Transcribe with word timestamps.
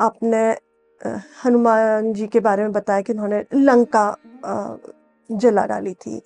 आपने 0.00 0.56
हनुमान 1.44 2.12
जी 2.12 2.26
के 2.26 2.40
बारे 2.40 2.62
में 2.62 2.72
बताया 2.72 3.00
कि 3.00 3.12
उन्होंने 3.12 3.44
लंका 3.54 4.16
जला 5.30 5.66
डाली 5.66 5.94
थी। 5.94 6.16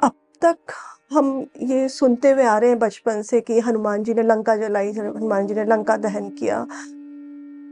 अब 0.00 0.12
तक 0.44 0.56
हम 1.12 1.46
ये 1.62 1.88
सुनते 1.88 2.30
हुए 2.30 2.44
आ 2.44 2.58
रहे 2.58 2.70
हैं 2.70 2.78
बचपन 2.78 3.22
से 3.22 3.40
कि 3.40 3.60
हनुमान 3.60 4.02
जी 4.02 4.14
ने 4.14 4.22
लंका 4.22 4.56
जलाई, 4.56 4.92
हनुमान 4.92 5.46
जी 5.46 5.54
ने 5.54 5.64
लंका 5.64 5.96
दहन 5.96 6.28
किया। 6.30 6.66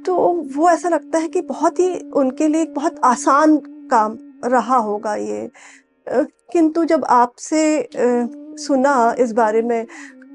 तो 0.06 0.16
वो 0.56 0.70
ऐसा 0.70 0.88
लगता 0.88 1.18
है 1.18 1.28
कि 1.28 1.40
बहुत 1.40 1.80
ही 1.80 1.98
उनके 2.10 2.48
लिए 2.48 2.62
एक 2.62 2.74
बहुत 2.74 3.00
आसान 3.04 3.56
काम 3.90 4.18
रहा 4.44 4.76
होगा 4.76 5.14
ये। 5.14 5.50
किंतु 6.52 6.84
जब 6.84 7.04
आपसे 7.04 7.88
सुना 8.58 9.14
इस 9.18 9.32
बारे 9.32 9.62
में 9.62 9.86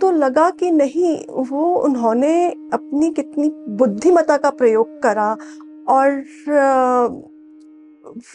तो 0.02 0.12
लगा 0.12 0.50
कि 0.50 0.72
नहीं, 0.72 1.18
वो 1.50 1.76
उन्होंने 1.76 2.48
अपनी 2.74 3.10
कितनी 3.14 3.50
बुद्धिमता 3.78 4.38
का 4.38 4.50
प्रयोग 4.50 5.02
करा 5.04 5.38
और 5.88 6.24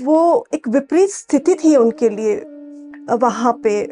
वो 0.02 0.46
एक 0.54 0.68
विपरीत 0.68 1.10
स्थिति 1.10 1.54
थी 1.54 1.76
उनके 1.76 2.08
लिए 2.08 2.36
वहाँ 3.16 3.52
पे 3.64 3.82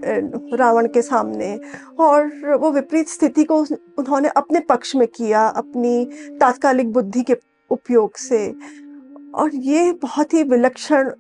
रावण 0.56 0.86
के 0.86 1.02
सामने। 1.02 1.58
और 1.98 2.56
वो 2.56 2.70
विपरीत 2.70 3.08
स्थिति 3.08 3.44
को 3.44 3.58
उन्होंने 3.98 4.28
अपने 4.28 4.60
पक्ष 4.60 4.94
में 4.96 5.06
किया, 5.08 5.46
अपनी 5.46 6.04
तात्कालिक 6.40 6.92
बुद्धि 6.92 7.22
के 7.22 7.36
उपयोग 7.70 8.16
से। 8.16 8.48
और 9.34 9.54
ये 9.54 9.92
बहुत 9.92 10.34
ही 10.34 10.42
विलक्षण 10.42 11.10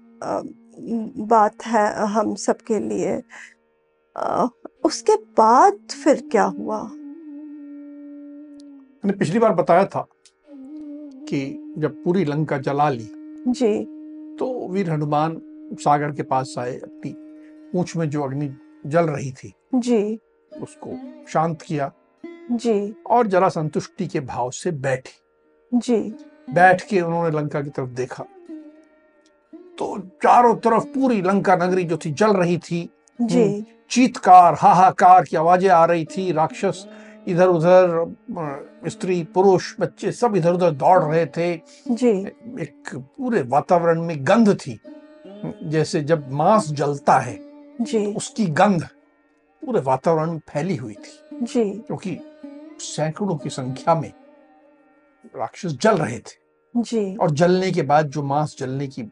बात 1.28 1.66
है 1.66 1.86
हम 2.06 2.34
सबके 2.34 2.78
लिए। 2.78 3.22
उसके 4.88 5.16
बाद 5.16 5.78
फिर 6.04 6.28
क्या 6.30 6.44
हुआ? 6.44 6.82
मैंने 9.04 9.12
पिछली 9.12 9.38
बार 9.38 9.54
बताया 9.54 9.84
था 9.84 10.06
कि 11.28 11.74
जब 11.78 12.04
पूरी 12.04 12.24
लंका 12.24 12.58
जला 12.58 12.88
ली 12.90 13.10
जी। 13.48 13.84
तो 14.36 14.68
वीर 14.68 14.90
हनुमान 14.90 15.40
सागर 15.72 16.12
के 16.12 16.22
पास 16.22 16.54
आए 16.58 16.76
अपनी 16.78 17.14
पूंछ 17.72 17.96
में 17.96 18.10
जो 18.10 18.22
अग्नि 18.22 18.56
जल 18.86 19.04
रही 19.04 19.32
थी 19.32 19.54
जी। 19.74 20.18
उसको 20.62 20.96
शांत 21.28 21.62
किया 21.62 21.92
जी। 22.52 22.94
और 23.06 23.26
जरा 23.26 23.48
संतुष्टि 23.48 24.06
के 24.06 24.20
भाव 24.20 24.50
से 24.50 24.70
बैठे। 24.70 25.10
जी। 25.74 25.98
बैठ 26.50 26.88
के 26.88 27.00
उन्होंने 27.00 27.38
लंका 27.38 27.62
की 27.62 27.70
तरफ़ 27.70 27.90
देखा। 27.90 28.24
तो 29.78 29.98
चारों 29.98 30.56
तरफ़ 30.56 30.84
पूरी 30.84 31.22
लंका 31.22 31.56
नगरी 31.56 31.84
जो 31.84 31.96
थी 31.96 32.10
जल 32.10 32.30
रही 32.30 32.58
थी 32.58 32.90
जी। 33.18 33.64
चीतकार 33.90 34.54
हाहाकार 34.54 35.24
की 35.24 35.36
आवाज़ें 35.36 35.68
आ 35.70 35.84
रही 35.84 36.04
थी 36.06 36.30
राक्षस 36.32 36.86
इधर 37.28 37.46
उधर 37.46 38.88
स्त्री 38.88 39.22
पुरुष 39.24 39.74
बच्चे 39.80 40.12
सब 40.12 40.36
इधर 40.36 40.54
उधर 40.54 40.70
दौड़ 40.72 41.02
रहे 41.04 41.24
थे। 41.26 41.54
जी। 41.90 42.10
एक 42.60 42.94
पूरे 42.94 43.42
वातावरण 43.42 44.02
में 44.02 44.16
गंध 44.20 44.54
थी 44.56 44.78
जैसे 45.64 46.00
जब 46.02 46.30
मांस 46.32 46.70
जलता 46.72 47.18
है 47.18 47.38
जी। 47.80 48.04
उसकी 48.06 48.46
गंध 48.46 48.82
पूरे 49.62 49.80
वातावरण 49.80 50.30
में 50.32 50.40
फैली 50.48 50.76
हुई 50.76 50.94
थी। 50.94 51.44
जी। 51.44 51.64
क्योंकि 51.64 52.18
सैकड़ों 52.80 53.36
की 53.36 53.50
संख्या 53.50 53.94
में 53.94 54.12
राक्षस 55.36 55.76
जल 55.82 55.96
रहे 55.96 56.18
थे। 56.18 56.36
जी। 56.74 57.14
और 57.16 57.30
जलने 57.30 57.70
के 57.72 57.82
बाद 57.82 58.08
जो 58.08 58.22
मांस 58.22 58.56
जलने 58.58 58.86
की 58.86 59.02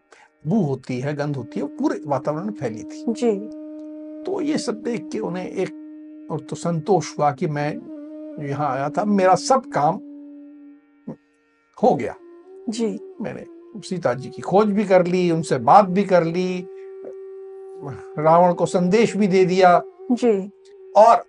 बू 0.47 0.61
होती 0.63 0.99
है 1.01 1.15
गंध 1.15 1.37
होती 1.37 1.61
है 1.61 1.63
वो 1.63 1.77
पूरे 1.79 2.01
वातावरण 2.07 2.45
में 2.45 2.53
फैली 2.53 2.83
थी। 2.83 3.05
जी। 3.09 3.31
तो 4.27 4.41
ये 4.41 4.59
सब 4.59 4.83
देख 4.83 5.09
के 5.13 5.19
उन्हें 5.19 5.49
एक 5.49 6.29
और 6.31 6.41
तो 6.41 6.57
संतोष 6.57 7.19
हुआ 7.19 7.31
कि 7.33 7.47
मैं 7.47 7.69
यहाँ 8.49 8.71
आया 8.73 8.89
था। 8.91 9.05
मेरा 9.05 9.35
सब 9.35 9.63
काम 9.77 9.95
हो 11.79 11.95
गया। 11.95 12.15
जी। 12.69 12.87
मैंने 13.21 13.45
सीता 13.81 14.13
जी 14.15 14.29
की 14.29 14.43
खोज 14.43 14.67
भी 14.67 14.85
कर 14.85 15.07
ली 15.07 15.31
उनसे 15.31 15.59
बात 15.59 15.85
भी 15.85 16.05
कर 16.05 16.25
ली 16.25 16.67
रावण 18.19 18.53
को 18.55 18.67
संदेश 18.67 19.17
भी 19.17 19.27
दे 19.27 19.45
दिया। 19.45 19.81
जी। 20.13 20.51
और 20.97 21.25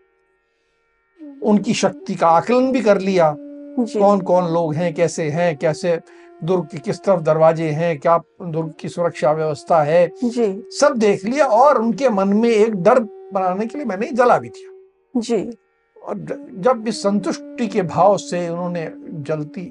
उनकी 1.43 1.73
शक्ति 1.73 2.15
का 2.15 2.27
आकलन 2.27 2.71
भी 2.71 2.81
कर 2.81 3.01
लिया। 3.01 3.35
जी। 3.39 3.99
कौन 3.99 4.21
कौन 4.21 4.53
लोग 4.53 4.73
हैं 4.73 4.93
कैसे 4.93 5.29
हैं 5.29 5.55
कैसे 5.57 5.99
दुर्ग 6.43 6.65
के 6.65 6.77
किस 6.77 7.03
तरफ़ 7.03 7.21
दरवाजे 7.21 7.69
हैं 7.69 7.97
क्या 7.99 8.17
दुर्ग 8.41 8.73
की 8.79 8.89
सुरक्षा 8.89 9.31
व्यवस्था 9.31 9.81
है 9.83 10.07
जी। 10.23 10.63
सब 10.71 10.97
देख 10.97 11.25
लिया 11.25 11.45
और 11.45 11.81
उनके 11.81 12.09
मन 12.09 12.27
में 12.27 12.49
एक 12.49 12.75
डर 12.75 12.99
बनाने 13.33 13.65
के 13.65 13.77
लिए 13.77 13.85
मैंने 13.85 14.11
जला 14.11 14.37
भी 14.37 14.49
दिया। 14.49 15.21
जी। 15.21 15.57
और 16.03 16.19
जब 16.57 16.87
इस 16.87 17.01
संतुष्टि 17.03 17.67
के 17.67 17.81
भाव 17.81 18.17
से 18.17 18.47
उन्होंने 18.49 18.89
जलती 19.23 19.65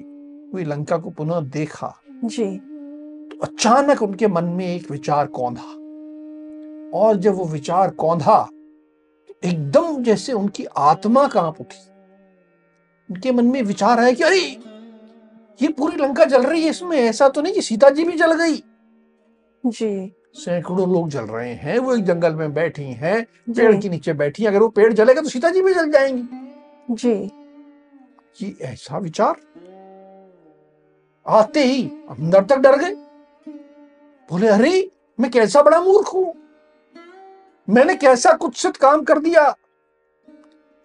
हुई 0.53 0.63
लंका 0.63 0.97
को 0.97 1.09
पुनः 1.09 1.39
देखा 1.49 1.93
जी। 2.23 2.45
तो 3.27 3.39
अचानक 3.43 4.01
उनके 4.01 4.27
मन 4.27 4.45
में 4.45 4.65
एक 4.65 4.91
विचार 4.91 5.27
कौंधा। 5.27 5.73
और 6.93 7.15
जब 7.15 7.35
वो 7.35 7.45
विचार 7.45 7.89
कौंधा 7.89 8.39
तो 9.29 9.33
एकदम 9.43 10.03
जैसे 10.03 10.33
उनकी 10.33 10.65
आत्मा 10.77 11.27
काँप 11.27 11.61
उठी। 11.61 11.85
उनके 13.09 13.31
मन 13.31 13.45
में 13.45 13.61
विचार 13.63 13.99
आया 13.99 14.11
कि 14.11 14.23
अरे 14.23 14.39
ये 15.59 15.67
पूरी 15.67 15.97
लंका 15.97 16.25
जल 16.25 16.43
रही 16.43 16.63
है 16.63 16.69
इसमें 16.69 16.97
ऐसा 16.97 17.27
तो 17.29 17.41
नहीं 17.41 17.53
कि 17.53 17.61
सीता 17.61 17.89
जी 17.89 18.03
भी 18.03 18.13
जल 18.13 18.33
गई। 18.33 18.63
जी। 19.63 20.13
सैकड़ों 20.35 20.87
लोग 20.93 21.09
जल 21.09 21.23
रहे 21.23 21.53
हैं 21.53 21.77
वो 21.79 21.95
एक 21.95 22.03
जंगल 22.05 22.33
में 22.33 22.53
बैठी 22.53 22.83
हैं 22.83 23.23
पेड़ 23.49 23.75
के 23.81 23.89
नीचे 23.89 24.13
बैठी 24.13 24.43
हैं 24.43 24.49
अगर 24.49 24.59
वो 24.59 24.67
पेड़ 24.67 24.91
जलेगा 24.93 25.21
तो 25.21 25.29
सीता 25.29 25.49
जी 25.49 25.61
भी 25.61 25.73
जल 25.73 25.91
जाएँगी। 25.91 26.93
जी। 26.93 27.13
ये 28.41 28.55
ऐसा 28.61 28.97
विचार? 28.97 29.35
आते 31.25 31.63
ही 31.63 31.83
अंदर 32.09 32.43
तक 32.43 32.57
डर 32.57 32.77
गए। 32.77 32.93
बोले 34.29 34.47
अरे 34.47 34.89
मैं 35.19 35.31
कैसा 35.31 35.61
बड़ा 35.63 35.79
मूर्ख 35.81 36.13
हूँ? 36.13 36.33
मैंने 37.67 37.95
कैसा 37.95 38.31
कुत्सित 38.33 38.77
काम 38.77 39.03
कर 39.03 39.19
दिया? 39.19 39.53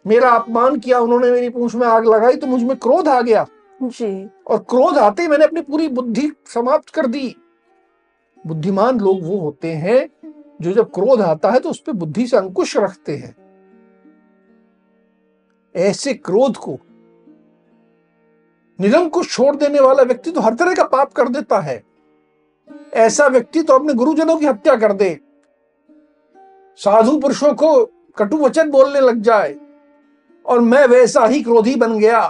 मेरा 0.05 0.31
अपमान 0.31 0.79
किया 0.79 0.99
उन्होंने 0.99 1.31
मेरी 1.31 1.49
पूंछ 1.49 1.75
में 1.75 1.87
आग 1.87 2.07
लगाई 2.07 2.37
तो 2.37 2.47
मुझमें 2.47 2.77
क्रोध 2.77 3.09
आ 3.09 3.21
गया। 3.21 3.47
जी। 3.83 4.29
और 4.47 4.59
क्रोध 4.61 4.99
आते 4.99 5.23
ही 5.23 5.29
मैंने 5.29 5.45
अपनी 5.45 5.61
पूरी 5.61 5.89
बुद्धि 5.89 6.31
समाप्त 6.47 6.91
कर 6.91 7.07
दी। 7.07 7.35
बुद्धिमान 8.45 8.99
लोग 9.01 9.23
वो 9.23 9.39
होते 9.39 9.73
हैं 9.73 10.09
जो 10.61 10.73
जब 10.73 10.91
क्रोध 10.91 11.21
आता 11.21 11.51
है 11.51 11.61
तो 11.61 11.71
उस 11.71 11.81
पर 11.81 11.93
बुद्धि 11.93 12.27
से 12.27 12.37
अंकुश 12.37 12.77
रखते 12.77 13.17
हैं। 13.17 13.35
ऐसे 15.75 16.15
क्रोध 16.15 16.57
को 16.57 16.79
निरंकुश 18.79 19.31
छोड़ 19.31 19.55
देने 19.57 19.81
वाला 19.81 20.03
व्यक्ति 20.03 20.31
तो 20.31 20.41
हर 20.41 20.55
तरह 20.55 20.75
का 20.75 20.85
पाप 20.85 21.13
कर 21.13 21.29
देता 21.29 21.61
है। 21.61 21.83
ऐसा 22.95 23.27
व्यक्ति 23.27 23.63
तो 23.63 23.75
अपने 23.75 23.95
गुरुजनों 23.95 24.37
की 24.37 24.47
हत्या 24.47 24.77
कर 24.77 24.93
दे। 24.93 25.19
साधु 26.79 27.19
पुरुषों 27.21 27.53
को 27.55 27.85
कटु 28.17 28.37
वचन 28.37 28.71
बोलने 28.71 29.01
लग 29.01 29.21
जाए 29.21 29.55
और 30.47 30.61
मैं 30.61 30.87
वैसा 30.87 31.27
ही 31.27 31.43
क्रोधी 31.43 31.75
बन 31.75 31.99
गया। 31.99 32.23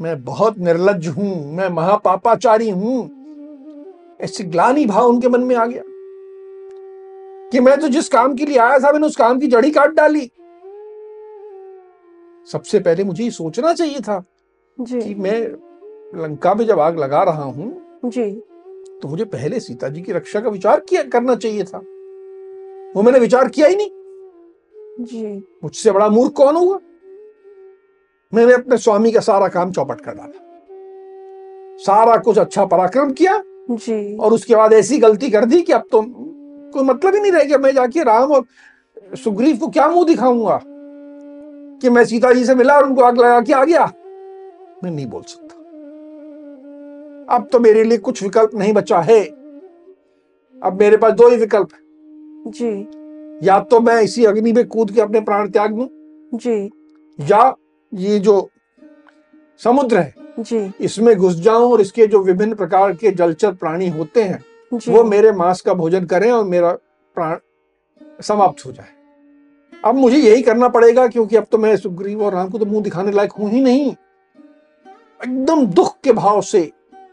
मैं 0.00 0.22
बहुत 0.24 0.58
निर्लज 0.58 1.06
हूँ 1.08 1.34
मैं 1.56 1.68
महापापाचारी 1.68 2.68
हूँ। 2.70 2.98
ऐसे 4.20 4.44
ग्लानी 4.44 4.86
भाव 4.86 5.08
उनके 5.08 5.28
मन 5.28 5.40
में 5.40 5.54
आ 5.56 5.66
गया 5.66 5.82
कि 7.52 7.60
मैं 7.60 7.78
तो 7.80 7.88
जिस 7.88 8.08
काम 8.08 8.34
के 8.36 8.46
लिए 8.46 8.58
आया 8.58 8.78
था 8.78 8.92
मैंने 8.92 9.06
उस 9.06 9.16
काम 9.16 9.40
की 9.40 9.46
जड़ी 9.46 9.70
काट 9.70 9.94
डाली। 9.94 10.30
सबसे 12.48 12.78
पहले 12.80 13.04
मुझे 13.04 13.24
ये 13.24 13.30
सोचना 13.30 13.72
चाहिए 13.72 14.00
था 14.00 14.22
जी। 14.80 15.00
कि 15.00 15.14
मैं 15.14 15.40
लंका 16.22 16.54
में 16.54 16.66
जब 16.66 16.80
आग 16.80 16.98
लगा 16.98 17.22
रहा 17.22 17.42
हूँ 17.42 18.00
जी। 18.04 18.30
तो 19.02 19.08
मुझे 19.08 19.24
पहले 19.24 19.60
सीता 19.60 19.88
जी 19.88 20.02
की 20.02 20.12
रक्षा 20.12 20.40
का 20.40 20.50
विचार 20.50 20.80
किया 20.80 21.02
करना 21.02 21.34
चाहिए 21.34 21.64
था। 21.64 21.78
वो 22.96 23.02
मैंने 23.02 23.18
विचार 23.18 23.48
किया 23.48 23.66
ही 23.68 23.76
नहीं। 23.76 23.90
जी। 25.04 25.42
मुझसे 25.64 25.90
बड़ा 25.90 26.08
मूर्ख 26.08 26.32
कौन 26.32 26.56
हुआ 26.56 26.78
मैंने 28.32 28.52
अपने 28.52 28.76
स्वामी 28.76 29.12
का 29.12 29.20
सारा 29.20 29.48
काम 29.48 29.72
चौपट 29.72 30.00
कर 30.00 30.12
डाला। 30.12 30.42
सारा 31.84 32.16
कुछ 32.16 32.38
अच्छा 32.38 32.64
पराक्रम 32.64 33.12
किया 33.12 33.42
जी। 33.70 34.16
और 34.16 34.32
उसके 34.32 34.54
बाद 34.56 34.72
ऐसी 34.72 34.98
गलती 34.98 35.30
कर 35.30 35.44
दी 35.44 35.60
कि 35.62 35.72
अब 35.72 35.84
तो 35.92 36.02
कोई 36.72 36.82
मतलब 36.82 37.14
ही 37.14 37.20
नहीं 37.20 37.32
रह 37.32 37.44
गया। 37.44 37.58
मैं 37.58 37.72
जाके 37.72 38.02
राम 38.02 38.32
और 38.32 38.44
सुग्रीव 39.16 39.56
को 39.56 39.68
क्या 39.68 39.88
मुँह 39.88 40.04
दिखाऊँगा 40.04 40.60
कि 41.82 41.90
मैं 41.90 42.04
सीता 42.04 42.32
जी 42.32 42.44
से 42.44 42.54
मिला 42.54 42.76
और 42.76 42.84
उनको 42.84 43.02
आग 43.02 43.18
लगा 43.18 43.40
के 43.40 43.52
आ 43.52 43.64
गया? 43.64 43.84
मैं 44.84 44.90
नहीं 44.90 45.06
बोल 45.06 45.22
सकता। 45.22 45.54
अब 47.34 47.48
तो 47.52 47.58
मेरे 47.60 47.84
लिए 47.84 47.98
कुछ 47.98 48.22
विकल्प 48.22 48.50
नहीं 48.54 48.72
बचा 48.72 49.00
है। 49.00 49.20
अब 50.62 50.78
मेरे 50.80 50.96
पास 50.96 51.12
दो 51.12 51.28
ही 51.28 51.36
विकल्प 51.36 51.68
है। 51.74 51.80
जी। 52.50 53.46
या 53.46 53.58
तो 53.60 53.80
मैं 53.80 54.00
इसी 54.02 54.24
अग्नि 54.24 54.52
में 54.52 54.66
कूद 54.66 54.90
के 54.90 55.00
अपने 55.00 55.20
प्राण 55.20 55.50
त्याग 55.50 55.72
दू 55.72 55.88
जी। 56.34 56.70
या 57.18 57.42
ये 57.92 58.18
जो 58.18 58.48
समुद्र 59.60 59.98
है 59.98 60.14
जी। 60.40 60.58
इसमें 60.80 61.14
घुस 61.16 61.34
जाऊँ 61.36 61.70
और 61.72 61.80
इसके 61.80 62.06
जो 62.06 62.22
विभिन्न 62.22 62.54
प्रकार 62.54 62.92
के 62.94 63.10
जलचर 63.12 63.54
प्राणी 63.54 63.88
होते 63.88 64.22
हैं 64.22 64.44
वो 64.88 65.02
मेरे 65.04 65.32
मांस 65.32 65.60
का 65.60 65.74
भोजन 65.74 66.04
करें 66.06 66.30
और 66.32 66.44
मेरा 66.44 66.72
प्राण 67.16 67.38
समाप्त 68.20 68.64
हो 68.66 68.72
जाए। 68.72 68.94
अब 69.72 69.94
मुझे 69.94 70.18
यही 70.18 70.42
करना 70.42 70.68
पड़ेगा 70.68 71.06
क्योंकि 71.08 71.36
अब 71.36 71.46
तो 71.52 71.58
मैं 71.58 71.76
सुग्रीव 71.76 72.22
और 72.24 72.34
राम 72.34 72.48
को 72.50 72.58
तो 72.58 72.66
मुँह 72.66 72.82
दिखाने 72.82 73.12
लायक 73.12 73.32
हूँ 73.32 73.50
ही 73.50 73.60
नहीं। 73.60 73.90
एकदम 75.20 75.64
दुख 75.66 75.96
के 76.04 76.12
भाव 76.12 76.40
से 76.42 76.70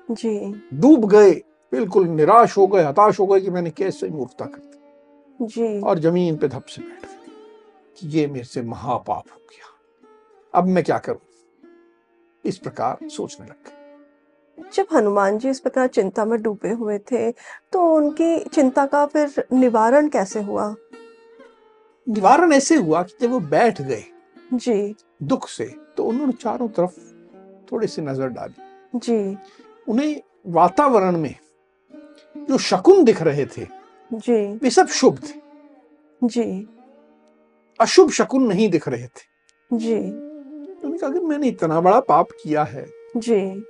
जी। 0.10 0.38
डूब 0.74 1.06
गए 1.10 1.31
बिल्कुल 1.74 2.08
निराश 2.08 2.58
हो 2.58 2.68
गए 2.68 2.84
हताश 2.84 3.19
हो 3.19 3.26
गए 3.26 3.40
कि 3.42 3.50
मैंने 3.50 3.69
कैसे 3.72 4.10
मूर्खता 4.10 4.46
कर 4.46 4.60
दी। 4.60 5.48
जी। 5.48 5.80
और 5.81 6.00
ज़मीन 6.00 6.38
पे 6.38 6.48
धप 6.48 6.66
से 6.66 6.81
बैठ 6.81 7.06
गए 7.06 8.10
ये 8.10 8.28
मेरे 8.28 8.46
से 8.46 8.62
महापाप 8.64 9.24
हो 9.26 9.40
गया। 9.50 9.72
अब 10.54 10.68
मैं 10.68 10.84
क्या 10.84 10.98
करूँ? 10.98 11.20
इस 12.46 12.58
प्रकार 12.58 13.08
सोचने 13.10 13.46
लग 13.48 13.72
जब 14.74 14.88
हनुमान 14.94 15.38
जी 15.38 15.50
इस 15.50 15.60
प्रकार 15.60 15.88
चिंता 15.88 16.26
में 16.26 16.42
डूबे 16.42 16.70
हुए 16.70 16.98
थे 17.12 17.32
तो 17.74 17.86
उनकी 17.96 18.38
चिंता 18.46 18.86
का 18.86 19.06
फिर 19.06 19.46
निवारण 19.54 20.08
कैसे 20.10 20.42
हुआ? 20.42 20.76
निवारण 22.08 22.54
ऐसे 22.54 22.76
हुआ 22.76 23.04
कि 23.04 23.16
जब 23.22 23.32
वो 23.32 23.40
बैठ 23.40 23.82
गए 23.82 24.04
जी। 24.54 24.96
दुख 25.24 25.48
से 25.50 25.66
तो 25.98 26.06
उन्होंने 26.06 26.34
चारों 26.34 26.68
तरफ़ 26.68 27.00
थोड़ी 27.72 27.88
सी 27.88 28.02
नज़र 28.02 28.28
डाली। 28.28 29.00
जी। 29.00 29.38
उन्हें 29.88 30.22
वातावरण 30.48 31.18
में 31.18 31.36
जो 32.36 32.58
शकुन 32.58 33.04
दिख 33.04 33.22
रहे 33.22 33.46
थे 33.46 33.66
जी। 34.12 34.42
वे 34.54 34.70
सब 34.70 34.88
शुभ 34.88 35.20
थे। 35.20 35.42
जी। 36.22 36.68
अशुभ 37.80 38.12
शकुन 38.12 38.48
नहीं 38.48 38.70
दिख 38.70 38.88
रहे 38.88 39.08
थे। 39.08 39.78
जी। 39.78 40.32
उन्होंने 40.83 40.97
कहा 40.97 41.09
कि 41.09 41.19
मैंने 41.19 41.47
इतना 41.47 41.81
बड़ा 41.81 42.00
पाप 42.00 42.27
किया 42.31 42.63
है। 42.63 42.85
जी। 43.18 43.63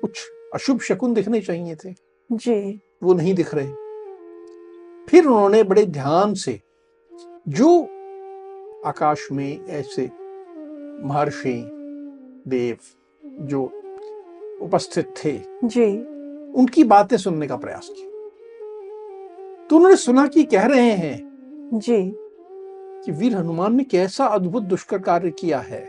कुछ 0.00 0.30
अशुभ 0.54 0.80
शकुन 0.80 1.14
दिखने 1.14 1.40
चाहिए 1.40 1.74
थे। 1.74 1.94
जी। 2.32 2.80
वो 3.02 3.14
नहीं 3.14 3.34
दिख 3.34 3.54
रहे। 3.54 3.66
फिर 5.08 5.26
उन्होंने 5.26 5.62
बड़े 5.62 5.86
ध्यान 5.86 6.34
से 6.34 6.60
जो 7.48 7.82
आकाश 8.86 9.28
में 9.32 9.66
ऐसे 9.66 10.10
महर्षि 11.06 11.70
देव 12.48 12.76
जो 13.26 13.62
उपस्थित 14.62 15.14
थे 15.24 15.40
जी। 15.64 15.98
उनकी 16.52 16.84
बातें 16.84 17.16
सुनने 17.16 17.46
का 17.46 17.56
प्रयास 17.56 17.88
किया। 17.92 18.08
तो 19.66 19.76
उन्होंने 19.76 19.96
सुना 19.96 20.26
कि 20.26 20.42
कह 20.42 20.66
रहे 20.66 20.90
हैं 20.90 21.16
जी। 21.74 22.16
कि 23.06 23.12
वीर 23.12 23.36
हनुमान 23.36 23.74
ने 23.74 23.84
कैसा 23.84 24.26
अद्भुत 24.26 24.62
दुष्कर 24.62 24.98
कार्य 24.98 25.30
किया 25.30 25.58
है। 25.58 25.86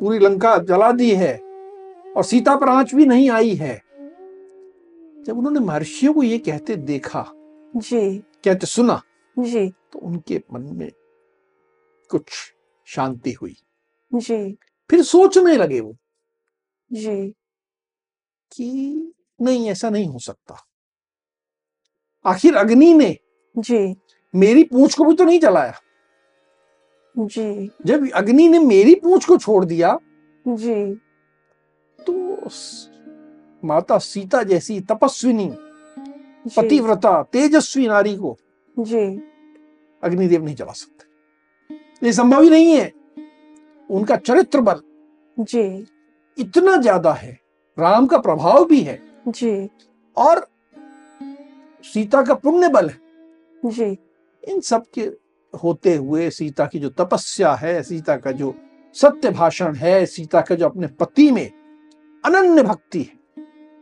पूरी 0.00 0.18
लंका 0.18 0.58
जला 0.58 0.92
दी 0.92 1.10
है 1.14 1.36
और 2.16 2.24
सीता 2.24 2.56
पर 2.56 2.68
आँच 2.68 2.94
भी 2.94 3.06
नहीं 3.06 3.30
आई 3.30 3.54
है। 3.54 3.82
जब 5.22 5.38
उन्होंने 5.38 5.60
महर्षियों 5.60 6.14
को 6.14 6.22
ये 6.22 6.38
कहते 6.38 6.76
देखा 6.76 7.32
जी। 7.76 8.18
कहते 8.18 8.66
सुना 8.66 9.02
जी। 9.38 9.68
तो 9.92 9.98
उनके 9.98 10.42
मन 10.52 10.62
में 10.62 10.92
कुछ 12.10 12.24
शांति 12.84 13.32
हुई। 13.32 13.56
जी। 14.14 14.58
फिर 14.90 15.02
सोचने 15.02 15.56
लगे 15.56 15.80
वो 15.80 15.96
जी। 16.92 17.30
कि 18.52 19.12
नहीं 19.42 19.70
ऐसा 19.70 19.90
नहीं 19.90 20.06
हो 20.06 20.18
सकता। 20.18 20.56
आखिर 22.24 22.54
अग्नि 22.54 22.94
ने 22.94 23.16
जी। 23.58 23.96
मेरी 24.36 24.62
पूछ 24.64 24.94
को 24.94 25.04
भी 25.04 25.14
तो 25.14 25.24
नहीं 25.24 25.40
जलाया। 25.40 25.80
जी। 27.16 27.70
जब 27.86 28.08
अग्नि 28.14 28.48
ने 28.48 28.58
मेरी 28.58 28.94
पूछ 28.94 29.24
को 29.24 29.36
छोड़ 29.38 29.64
दिया 29.64 29.98
जी। 30.44 30.84
तो 31.98 32.48
माता 33.62 33.98
सीता 33.98 34.42
जैसी 34.42 34.80
तपस्विनी 34.80 35.50
पतिव्रता 36.56 37.22
तेजस्वी 37.22 37.86
नारी 37.86 38.16
को 38.16 38.36
जी। 38.76 39.06
अग्निदेव 40.02 40.44
नहीं 40.44 40.54
जला 40.54 40.72
सकते। 40.72 42.06
ये 42.06 42.12
संभव 42.12 42.42
ही 42.42 42.50
नहीं 42.50 42.72
है। 42.72 42.92
उनका 43.90 44.16
चरित्र 44.16 44.60
बल 44.60 44.80
जी। 45.36 45.86
इतना 46.38 46.76
ज़्यादा 46.76 47.12
है 47.12 47.38
राम 47.78 48.06
का 48.06 48.18
प्रभाव 48.18 48.64
भी 48.64 48.80
है 48.82 49.00
जी। 49.28 49.68
और 50.16 50.46
सीता 51.84 52.22
का 52.22 52.34
पुण्य 52.34 52.68
बल 52.68 52.88
है। 52.88 53.00
जी। 53.64 53.96
इन 54.48 54.60
सब 54.60 54.84
के 54.94 55.00
होते 55.64 55.94
हुए 55.96 56.30
सीता 56.30 56.66
की 56.66 56.78
जो 56.78 56.88
तपस्या 56.88 57.54
है 57.54 57.82
सीता 57.82 58.16
का 58.16 58.32
जो 58.32 58.54
सत्य 58.92 59.30
भाषण 59.30 59.74
है 59.74 60.06
सीता 60.06 60.40
का 60.40 60.54
जो 60.54 60.66
अपने 60.66 60.86
पति 60.86 61.30
में 61.30 61.50
अनन्य 62.24 62.62
भक्ति 62.62 63.02
है 63.02 63.16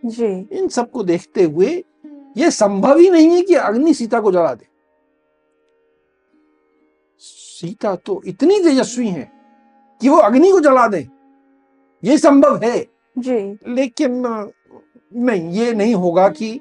जी। 0.04 0.58
इन 0.58 0.68
सबको 0.68 1.02
देखते 1.02 1.42
हुए 1.42 1.84
यह 2.36 2.50
संभव 2.50 2.98
ही 2.98 3.10
नहीं 3.10 3.28
है 3.28 3.42
कि 3.42 3.54
अग्नि 3.54 3.94
सीता 3.94 4.20
को 4.20 4.32
जला 4.32 4.54
दे। 4.54 4.66
सीता 7.18 7.96
तो 7.96 8.22
इतनी 8.26 8.58
तेजस्वी 8.60 9.08
है 9.08 9.32
कि 10.00 10.08
वो 10.08 10.16
अग्नि 10.16 10.50
को 10.52 10.60
जला 10.60 10.86
दे। 10.88 11.08
ये 12.04 12.18
संभव 12.18 12.56
है। 12.64 12.86
जी। 13.18 13.58
लेकिन 13.68 14.22
नहीं 15.16 15.50
ये 15.50 15.72
नहीं 15.72 15.94
होगा 15.94 16.28
कि 16.28 16.60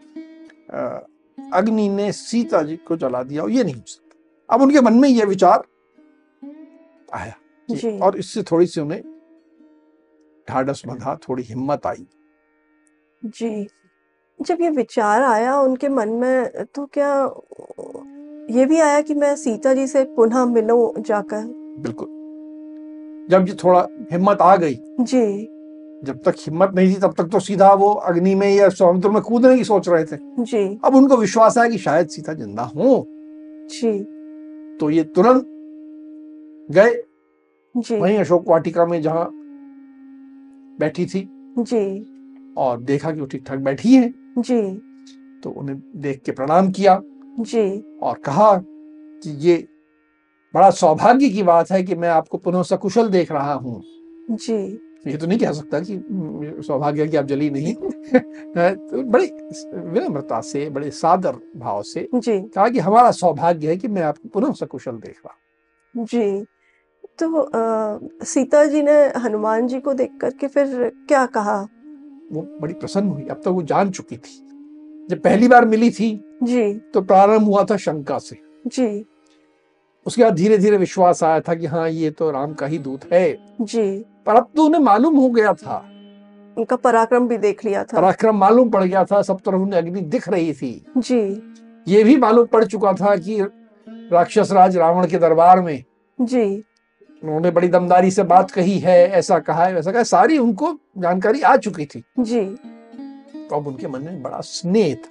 अग्नि 1.53 1.87
ने 1.89 2.11
सीता 2.11 2.61
जी 2.63 2.75
को 2.77 2.97
जला 2.97 3.23
दिया 3.23 3.45
ये 3.49 3.63
नहीं 3.63 3.75
हो 3.75 3.81
सकता। 3.87 4.55
अब 4.55 4.61
उनके 4.61 4.81
मन 4.81 4.93
में 4.93 5.09
यह 5.09 5.25
विचार 5.25 5.63
आया 7.13 7.33
और 8.05 8.17
इससे 8.17 8.43
थोड़ी 8.43 8.65
सी 8.65 8.81
उन्हें 8.81 9.01
ढाढ़स 10.47 10.81
बंधा 10.87 11.15
थोड़ी 11.23 11.43
हिम्मत 11.43 11.85
आई। 11.87 12.05
जी। 13.21 13.67
जब 14.39 14.61
ये 14.61 14.69
विचार 14.69 15.23
आया 15.23 15.59
उनके 15.59 15.89
मन 15.89 16.09
में 16.11 16.65
तो 16.65 16.85
क्या 16.97 17.13
ये 18.49 18.65
भी 18.65 18.79
आया 18.79 19.01
कि 19.01 19.13
मैं 19.13 19.35
सीता 19.35 19.73
जी 19.73 19.87
से 19.87 20.03
पुनः 20.15 20.45
मिलूं 20.45 21.01
जाकर? 21.01 21.43
बिल्कुल। 21.79 22.07
जब 23.29 23.47
ये 23.47 23.55
थोड़ा 23.63 23.87
हिम्मत 24.11 24.41
आ 24.41 24.55
गई 24.55 24.75
जी। 25.01 25.25
जब 26.03 26.21
तक 26.23 26.35
हिम्मत 26.39 26.71
नहीं 26.75 26.95
थी 26.95 26.99
तब 26.99 27.13
तक 27.17 27.23
तो 27.23 27.39
सीधा 27.39 27.73
वो 27.73 27.93
अग्नि 27.93 28.35
में 28.35 28.55
या 28.55 28.69
समुद्र 28.69 29.09
में 29.09 29.21
कूदने 29.21 29.57
की 29.57 29.63
सोच 29.63 29.89
रहे 29.89 30.03
थे। 30.03 30.17
जी। 30.39 30.79
अब 30.85 30.95
उनको 30.95 31.17
विश्वास 31.17 31.57
आया 31.57 31.69
कि 31.69 31.77
शायद 31.77 32.07
सीता 32.07 32.33
ज़िंदा 32.33 32.63
हो। 32.63 33.05
जी। 33.71 33.99
तो 34.79 34.89
ये 34.89 35.03
तुरंत 35.03 35.45
गए। 36.71 37.03
जी। 37.77 37.95
वहीं 37.95 38.17
अशोक 38.17 38.47
वाटिका 38.47 38.85
में 38.85 39.01
जहाँ 39.01 39.29
बैठी 40.79 41.05
थी। 41.05 41.29
जी। 41.59 42.05
और 42.57 42.81
देखा 42.81 43.11
कि 43.11 43.19
वो 43.19 43.25
ठीक 43.25 43.43
ठाक 43.47 43.59
बैठी 43.59 43.95
है। 43.95 44.13
जी। 44.39 44.61
तो 45.43 45.49
उन्हें 45.49 45.81
देख 45.95 46.21
के 46.25 46.31
प्रणाम 46.31 46.71
किया। 46.71 47.01
जी। 47.39 47.83
और 48.03 48.17
कहा 48.17 48.53
कि 48.57 49.29
ये 49.29 49.67
बड़ा 50.53 50.69
सौभाग्य 50.69 51.29
की 51.29 51.43
बात 51.43 51.71
है 51.71 51.83
कि 51.83 51.95
मैं 51.95 52.09
आपको 52.09 52.37
पुनः 52.37 52.63
सकुशल 52.63 53.07
देख 53.07 53.31
रहा 53.31 53.53
हूँ। 53.53 53.81
जी। 54.31 54.79
ये 55.07 55.17
तो 55.17 55.27
नहीं 55.27 55.39
कह 55.39 55.51
सकता 55.51 55.79
कि 55.79 55.95
"हम्म, 55.95 56.61
सौभाग्य 56.61 57.01
है 57.01 57.07
कि 57.07 57.17
आप 57.17 57.25
जली 57.25 57.49
नहीं। 57.49 57.73
तो 58.57 59.03
बड़ी 59.03 59.25
विनम्रता 59.91 60.41
से 60.41 60.69
बड़े 60.69 60.91
सादर 60.91 61.35
भाव 61.57 61.81
से 61.83 62.09
जी। 62.15 62.39
कहा 62.41 62.69
कि 62.69 62.79
हमारा 62.79 63.11
सौभाग्य 63.11 63.67
है 63.67 63.77
कि 63.77 63.87
मैं 63.87 64.01
आपको 64.01 64.29
पुनः 64.29 64.51
सकुशल 64.51 64.91
देख 64.91 65.21
रहा 65.25 65.35
जी। 66.03 66.45
तो 67.19 67.39
अ, 67.39 67.99
सीता 68.23 68.65
जी 68.65 68.81
ने 68.81 69.07
हनुमान 69.07 69.67
जी 69.67 69.79
को 69.79 69.93
देख 69.93 70.11
करके 70.21 70.47
फिर 70.47 70.91
क्या 71.07 71.25
कहा? 71.25 71.61
वो 72.31 72.57
बड़ी 72.61 72.73
प्रसन्न 72.73 73.09
हुई। 73.09 73.23
अब 73.23 73.37
तक 73.37 73.47
वो 73.47 73.63
जान 73.63 73.91
चुकी 73.91 74.17
थी। 74.17 74.39
जब 75.09 75.19
पहली 75.21 75.47
बार 75.47 75.65
मिली 75.65 75.91
थी 75.91 76.25
जी। 76.43 76.73
तो 76.73 77.01
प्रारंभ 77.01 77.43
हुआ 77.43 77.63
था 77.63 77.77
शंका 77.77 78.17
से। 78.19 78.37
जी। 78.67 79.05
उसके 80.05 80.23
बाद 80.23 80.35
धीरे 80.35 80.57
धीरे 80.57 80.77
विश्वास 80.77 81.23
आया 81.23 81.39
था 81.39 81.55
कि 81.55 81.65
हाँ 81.65 81.89
ये 81.89 82.11
तो 82.11 82.31
राम 82.31 82.53
का 82.53 82.65
ही 82.65 82.77
दूत 82.77 83.13
है। 83.13 83.55
जी। 83.61 84.05
पर 84.25 84.35
अब 84.35 84.49
तो 84.55 84.65
उन्हें 84.65 84.81
मालूम 84.81 85.15
हो 85.15 85.29
गया 85.29 85.53
था। 85.53 85.77
उनका 86.57 86.75
पराक्रम 86.75 87.27
भी 87.27 87.37
देख 87.37 87.65
लिया 87.65 87.83
था। 87.83 87.97
पराक्रम 87.97 88.37
मालूम 88.37 88.69
पड़ 88.69 88.83
गया 88.83 89.03
था 89.03 89.21
सब 89.21 89.39
तरफ़ 89.39 89.55
उन्हें 89.55 89.81
अग्नि 89.81 90.01
दिख 90.01 90.29
रही 90.29 90.53
थी। 90.53 90.85
जी। 90.97 91.21
ये 91.87 92.03
भी 92.03 92.17
मालूम 92.17 92.45
पड़ 92.45 92.63
चुका 92.65 92.93
था 92.93 93.15
कि 93.15 93.41
राक्षस 93.87 94.51
राज 94.51 94.77
रावण 94.77 95.07
के 95.07 95.17
दरबार 95.17 95.61
में 95.61 95.83
जी। 96.21 96.63
उन्होंने 97.23 97.51
बड़ी 97.51 97.67
दमदारी 97.67 98.11
से 98.11 98.23
बात 98.23 98.51
कही 98.51 98.79
है 98.79 99.09
ऐसा 99.09 99.39
कहा 99.39 99.65
है 99.65 99.73
वैसा 99.73 99.91
कहा 99.91 100.03
सारी 100.03 100.37
उनको 100.37 100.73
जानकारी 100.97 101.41
आ 101.41 101.55
चुकी 101.57 101.85
थी। 101.85 102.03
जी। 102.19 102.45
तो 103.49 103.55
अब 103.55 103.67
उनके 103.67 103.87
मन 103.87 104.03
में 104.03 104.21
बड़ा 104.23 104.39
स्नेह 104.39 104.95
था। 104.95 105.09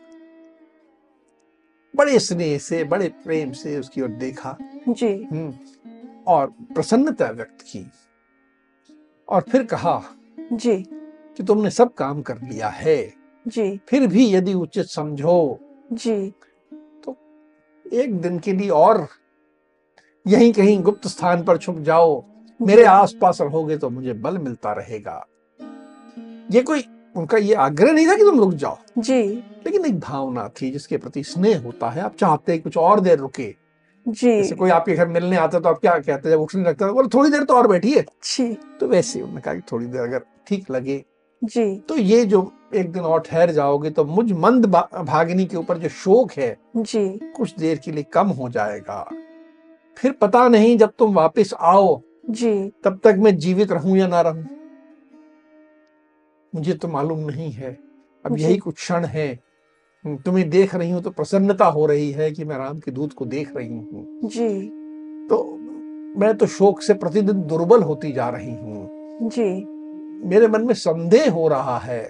बड़े 1.97 2.19
स्नेह 2.19 2.59
से 2.59 2.85
बड़े 2.85 3.09
प्रेम 3.25 3.53
से 3.53 3.79
उसकी 3.79 4.01
ओर 4.01 4.09
देखा। 4.09 4.57
जी। 4.89 5.29
हम्म, 5.33 5.53
और 6.27 6.47
प्रसन्नता 6.75 7.27
व्यक्त 7.31 7.61
की। 7.61 7.91
और 9.33 9.43
फिर 9.43 9.63
कहा 9.63 10.03
जी। 10.53 10.77
कि 11.37 11.43
तुमने 11.43 11.71
सब 11.71 11.95
काम 11.95 12.23
कर 12.23 12.39
लिया 12.43 12.69
है। 12.69 13.13
जी। 13.49 13.81
फिर 13.89 14.07
भी 14.07 14.35
यदि 14.35 14.55
उचित 14.55 14.87
समझो। 14.87 15.59
जी। 15.93 16.33
तो 16.75 17.17
एक 17.93 18.21
दिन 18.21 18.39
के 18.39 18.53
लिए 18.53 18.69
और 18.69 19.09
यहीं 20.27 20.53
कहीं 20.53 20.83
गुप्त 20.83 21.07
स्थान 21.09 21.45
पर 21.45 21.59
छुप 21.59 21.79
जाओ। 21.79 22.25
मेरे 22.63 22.85
आसपास 22.85 23.41
रहोगे 23.41 23.77
तो 23.77 23.91
मुझे 23.91 24.13
बल 24.13 24.39
मिलता 24.39 24.73
रहेगा। 24.73 25.27
ये 26.51 26.63
कोई 26.63 26.85
उनका 27.17 27.39
ये 27.39 27.55
आग्रह 27.55 27.93
नहीं 27.93 28.07
था 28.07 28.15
कि 28.15 28.25
तुम 28.25 28.41
रुक 28.41 28.55
जाओ। 28.55 28.79
जी। 28.99 29.23
लेकिन 29.67 29.87
एक 29.87 30.01
भावना 30.01 30.49
थी 30.49 30.71
जिसके 30.71 30.97
प्रति 30.97 31.25
स्नेह 31.25 31.63
होता 31.63 31.91
है। 31.91 32.01
आप 32.01 32.17
चाहते 32.17 32.53
हैं 32.53 32.63
कुछ 32.63 32.77
और 32.77 33.01
देर 33.01 33.19
रुके। 33.19 33.62
जी। 34.07 34.31
जैसे 34.33 34.55
कोई 34.55 34.71
आपके 34.71 34.95
घर 34.95 35.09
मिलने 35.09 35.37
आता 35.37 35.59
तो 35.61 35.69
आप 35.69 35.79
क्या 35.81 35.93
कहते 35.93 36.29
हैं? 36.29 36.35
जब 36.37 36.41
उठने 36.41 36.63
लगता 36.63 36.87
है 36.87 36.93
बोले 36.93 37.09
थोड़ी 37.09 37.31
देर 37.31 37.45
तो 37.45 37.55
और 37.55 37.69
बैठिए 37.69 38.05
जी। 38.25 38.53
तो 38.81 38.87
वैसे 38.87 39.21
उन्होंने 39.21 39.41
कहा 39.41 39.55
कि 39.55 39.61
थोड़ी 39.73 39.87
देर 39.87 40.01
अगर 40.01 40.23
ठीक 40.47 40.71
लगे। 40.71 41.05
जी। 41.43 41.77
तो 41.79 41.97
ये 41.97 42.25
जो 42.25 42.51
एक 42.75 42.93
दिन 42.93 43.03
और 43.03 43.21
ठहर 43.21 43.51
जाओगे 43.51 43.91
तो 43.91 44.05
मुझ 44.05 44.31
मंद 44.33 44.67
भागिनी 44.67 45.47
के 45.47 45.57
ऊपर 45.57 45.79
जो 45.79 45.89
शोक 45.89 46.33
है 46.33 46.57
जी। 46.77 47.09
कुछ 47.37 47.55
देर 47.55 47.79
के 47.79 47.93
लिए 47.93 48.05
कम 48.13 48.29
हो 48.29 48.49
जाएगा। 48.49 49.05
फिर 49.97 50.13
पता 50.13 50.47
नहीं 50.49 50.77
जब 50.79 50.93
तुम 50.99 51.15
वापस 51.15 51.55
आओ 51.61 52.01
जी। 52.31 52.53
तब 52.85 53.01
तक 53.05 53.17
मैं 53.19 53.37
जीवित 53.39 53.73
रहूँ 53.73 53.97
या 53.99 54.07
ना 54.07 54.21
रहूँ? 54.21 54.47
मुझे 56.53 56.75
तो 56.75 56.89
मालूम 56.89 57.19
नहीं 57.21 57.51
है। 57.51 57.79
अब 58.25 58.39
यही 58.39 58.57
कुछ 58.59 58.75
क्षण 58.75 59.05
है। 59.05 59.29
तुम्हें 60.07 60.51
देख 60.51 60.75
रही 60.75 60.91
हूँ 60.91 61.03
तो 61.03 61.11
प्रसन्नता 61.11 61.65
हो 61.65 61.87
रही 61.87 62.11
है 62.13 62.31
कि 62.31 62.45
मैं 62.45 62.57
राम 62.57 62.79
के 62.79 62.91
दूत 62.91 63.13
को 63.13 63.25
देख 63.25 63.57
रही 63.57 63.69
हूँ। 63.69 64.21
जी। 64.25 64.67
तो 65.29 65.59
मैं 66.17 66.37
तो 66.37 66.47
शोक 66.47 66.83
से 66.83 66.95
प्रतिदिन 66.95 67.43
दुर्बल 67.43 67.83
होती 67.83 68.13
जा 68.13 68.29
रही 68.29 68.55
हूँ। 68.55 68.89
जी। 69.23 69.65
मेरे 70.29 70.49
मन 70.49 70.65
में 70.65 70.75
संदेह 70.75 71.31
हो 71.33 71.49
रहा 71.49 71.79
है 71.79 72.09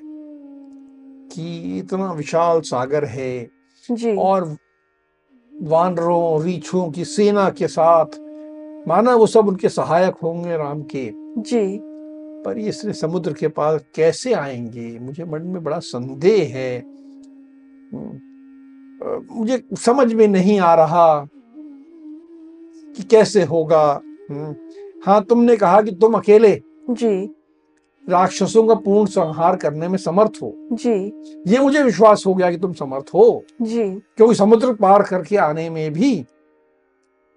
कि 1.32 1.78
इतना 1.78 2.12
विशाल 2.12 2.60
सागर 2.60 3.04
है 3.04 3.50
जी। 3.90 4.16
और 4.16 4.56
वानरों 5.62 6.44
रीछों 6.44 6.90
की 6.90 7.04
सेना 7.04 7.50
के 7.50 7.68
साथ 7.68 8.18
माना 8.88 9.14
वो 9.14 9.26
सब 9.26 9.48
उनके 9.48 9.68
सहायक 9.68 10.14
होंगे 10.14 10.56
राम 10.56 10.82
के। 10.82 11.10
जी। 11.38 11.80
पर 12.46 12.58
ये 12.58 12.72
समुद्र 12.72 13.32
के 13.32 13.48
पास 13.48 13.80
कैसे 13.94 14.32
आएँगे? 14.32 14.98
मुझे 14.98 15.24
मन 15.24 15.42
में 15.42 15.62
बड़ा 15.64 15.78
संदेह 15.78 16.52
है 16.54 17.01
मुझे 17.94 19.64
समझ 19.74 20.14
में 20.14 20.28
नहीं 20.28 20.60
आ 20.60 20.74
रहा 20.74 21.28
कि 22.96 23.02
कैसे 23.02 23.42
होगा। 23.42 24.00
हम्म, 24.30 24.56
हाँ 25.06 25.24
तुमने 25.24 25.56
कहा 25.56 25.82
कि 25.82 25.90
तुम 25.90 26.14
अकेले 26.14 26.62
जी। 26.90 27.34
राक्षसों 28.08 28.68
का 28.68 28.74
पूर्ण 28.74 29.06
संहार 29.06 29.56
करने 29.56 29.88
में 29.88 29.98
समर्थ 29.98 30.32
हो। 30.42 30.54
जी। 30.72 31.22
ये 31.46 31.58
मुझे 31.58 31.82
विश्वास 31.82 32.24
हो 32.26 32.34
गया 32.34 32.50
कि 32.50 32.56
तुम 32.56 32.72
समर्थ 32.72 33.04
हो। 33.14 33.44
जी। 33.62 33.90
क्योंकि 33.90 34.34
समुद्र 34.34 34.74
पार 34.74 35.02
करके 35.02 35.36
आने 35.36 35.70
में 35.70 35.92
भी 35.92 36.24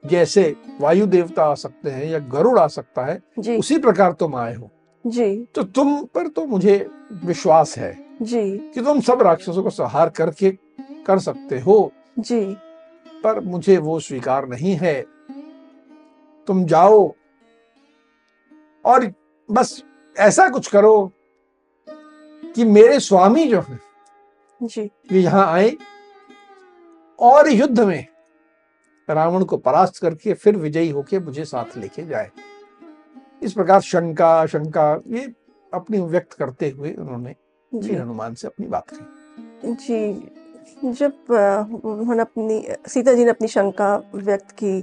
जैसे 0.06 0.56
वायु 0.82 1.06
देवता 1.06 1.44
आ 1.44 1.54
सकते 1.54 1.90
हैं 1.90 2.06
या 2.06 2.20
गरुड़ 2.20 2.60
आ 2.60 2.68
सकता 2.68 3.06
है 3.06 3.24
जी। 3.40 3.58
उसी 3.58 3.78
प्रकार 3.78 4.12
तुम 4.12 4.36
आए 4.36 4.56
हो। 4.56 4.70
जी। 5.08 5.48
तो 5.56 5.64
तुम 5.64 6.06
पर 6.06 6.28
तो 6.28 6.46
मुझे 6.46 6.90
विश्वास 7.26 7.78
है। 7.78 8.05
जी। 8.22 8.58
कि 8.58 8.82
तुम 8.82 9.02
सब 9.02 9.22
राक्षसों 9.22 9.64
को 9.64 9.70
संहार 9.70 10.10
करके 10.10 10.52
कर 11.08 11.20
सकते 11.20 11.60
हो। 11.60 11.92
जी। 12.20 12.58
पर 13.24 13.40
मुझे 13.40 13.78
वो 13.78 14.00
स्वीकार 14.00 14.48
नहीं 14.48 14.76
है। 14.76 15.06
तुम 16.48 16.66
जाओ 16.66 17.14
और 18.86 19.14
बस 19.52 19.84
ऐसा 20.20 20.50
कुछ 20.50 20.68
करो 20.68 21.12
कि 22.56 22.64
मेरे 22.64 23.00
स्वामी 23.00 23.48
जो 23.48 23.62
है 23.62 23.80
जी। 24.64 24.92
वे 25.12 25.20
यहाँ 25.20 25.54
आए 25.54 25.78
और 27.20 27.50
युद्ध 27.50 27.80
में 27.80 28.08
रावण 29.10 29.44
को 29.44 29.58
परास्त 29.58 30.02
करके 30.02 30.34
फिर 30.34 30.58
विजयी 30.58 30.90
होके 30.90 31.20
मुझे 31.20 31.46
साथ 31.46 31.78
लेके 31.78 32.06
जाए। 32.06 32.32
इस 33.44 33.54
प्रकार 33.54 33.82
शंका 33.82 34.46
शंका 34.46 35.02
ये 35.08 35.34
अपनी 35.74 36.00
व्यक्त 36.00 36.34
करते 36.34 36.70
हुए 36.70 36.94
उन्होंने 36.94 37.36
वीर 37.72 38.02
हनुमान 38.02 38.34
से 38.34 38.48
अपनी 38.48 38.68
बात 38.68 38.90
कही। 38.90 39.74
जी 39.76 40.32
जब 40.94 41.14
उन्होंने 41.86 42.22
अपनी 42.22 42.66
सीता 42.88 43.14
जी 43.14 43.24
ने 43.24 43.30
अपनी 43.30 43.48
शंका 43.48 43.96
व्यक्त 44.16 44.52
की 44.64 44.82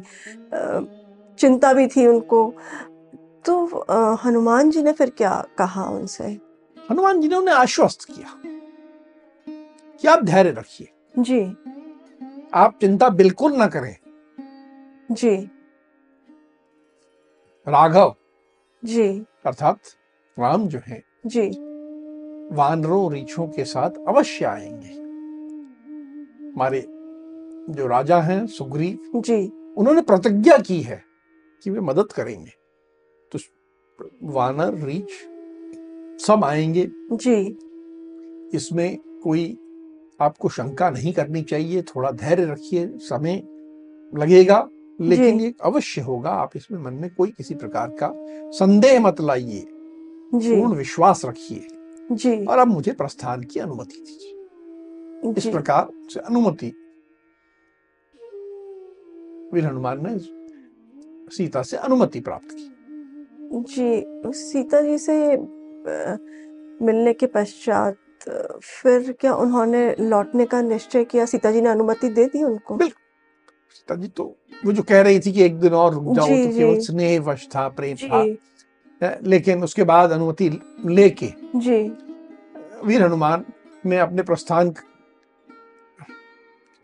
चिंता 1.39 1.73
भी 1.73 1.87
थी 1.87 2.07
उनको 2.07 2.43
तो 3.45 3.65
हनुमान 4.25 4.71
जी 4.71 4.83
ने 4.83 4.93
फिर 4.93 5.11
क्या 5.11 5.47
कहा 5.59 5.85
उनसे? 5.85 6.25
हनुमान 6.77 7.21
जी 7.21 7.29
ने 7.29 7.37
उन्हें 7.37 7.55
आश्वस्त 7.55 8.05
किया 8.05 8.41
कि 10.01 10.09
आप 10.09 10.23
धैर्य 10.25 10.51
रखिए। 10.51 10.89
जी। 11.19 11.41
आप 12.55 12.79
चिंता 12.81 13.09
बिल्कुल 13.09 13.57
ना 13.57 13.67
करें। 13.67 13.97
जी। 15.12 15.37
राघव 17.67 18.15
जी। 18.83 19.09
अर्थात 19.47 19.79
राम 20.37 20.67
जो 20.69 20.81
है 20.87 21.03
जी। 21.27 21.51
वानरों 22.53 23.13
रीछों 23.13 23.49
के 23.49 23.65
साथ 23.65 23.91
अवश्य 24.09 24.45
आएँगे। 24.45 25.03
हमारे 26.47 26.81
जो 27.71 27.87
राजा 27.87 28.21
हैं 28.21 28.47
सुग्रीव 28.47 28.99
जी। 29.17 29.53
उन्होंने 29.77 30.03
प्रतिज्ञा 30.03 30.59
की 30.59 30.81
है 30.81 31.03
कि 31.63 31.71
वे 31.71 31.81
मदद 31.81 32.13
करेंगे। 32.13 32.53
तो 33.33 33.39
वानर 34.23 34.75
रीछ 34.75 35.11
सब 36.23 36.45
आएँगे। 36.45 36.91
जी। 37.13 37.59
इसमें 38.57 38.99
कोई 39.25 39.59
आपको 40.21 40.49
शंका 40.49 40.91
नहीं 40.91 41.13
करनी 41.13 41.43
चाहिए 41.43 41.83
थोड़ा 41.83 42.11
धैर्य 42.11 42.45
रखिए 42.45 42.87
समय 42.87 43.37
लगेगा 44.15 44.69
लेकिन 45.01 45.41
ये 45.41 45.55
अवश्य 45.65 46.01
होगा 46.01 46.31
आप 46.31 46.51
इसमें 46.57 46.79
मन 46.79 46.95
में 46.95 47.15
कोई 47.15 47.31
किसी 47.31 47.55
प्रकार 47.55 47.89
का 47.89 48.13
संदेह 48.51 49.01
मत 49.01 49.21
लाइए। 49.21 49.67
पूर्ण 50.35 50.75
विश्वास 50.75 51.25
रखिए। 51.25 51.67
जी। 52.11 52.44
और 52.44 52.59
अब 52.59 52.68
मुझे 52.68 52.92
प्रस्थान 52.92 53.42
की 53.42 53.61
अनुमति 53.61 53.97
दीजिए। 53.97 55.32
इस 55.38 55.47
प्रकार 55.47 55.90
से 56.11 56.21
अनुमति। 56.21 56.73
वीर 59.54 59.66
हनुमान 59.66 60.06
ने 60.06 60.18
सीता 61.37 61.62
से 61.62 61.76
अनुमति 61.76 62.21
प्राप्त 62.21 62.49
की। 62.52 62.68
जी 63.54 64.02
सीता 64.35 64.80
जी 64.80 64.99
से 64.99 65.37
मिलने 66.87 67.12
के 67.12 67.26
पश्चात 67.26 67.97
फिर 68.62 69.12
क्या 69.21 69.35
उन्होंने 69.35 69.94
लौटने 70.00 70.47
का 70.47 70.61
निश्चय 70.62 71.04
किया? 71.04 71.26
सीता 71.26 71.50
जी 71.50 71.61
ने 71.61 71.68
अनुमति 71.68 72.09
दे 72.09 72.25
दी 72.25 72.42
उनको? 72.42 72.78
सीता 72.78 73.94
जी 73.94 74.09
तो 74.09 74.25
वो 74.64 74.73
जो 74.73 74.82
कह 74.82 75.00
रही 75.00 75.21
थी 75.21 75.32
कि 75.32 75.42
एक 75.42 75.59
दिन 75.61 75.73
और 75.73 75.94
रुक 75.94 76.14
जाओ 76.14 76.26
तो 76.26 76.56
केवल 76.56 76.75
जी। 76.75 76.80
स्नेहवश 76.80 77.47
था 77.56 77.68
प्रेम 77.68 77.97
था। 77.97 78.25
लेकिन 79.02 79.64
उसके 79.64 79.85
बाद 79.85 80.11
अनुमति 80.11 80.49
लेके 80.87 81.32
जी। 81.56 81.82
वीर 82.85 83.02
हनुमान 83.02 83.44
ने 83.87 83.99
अपने 83.99 84.23
प्रस्थान 84.23 84.71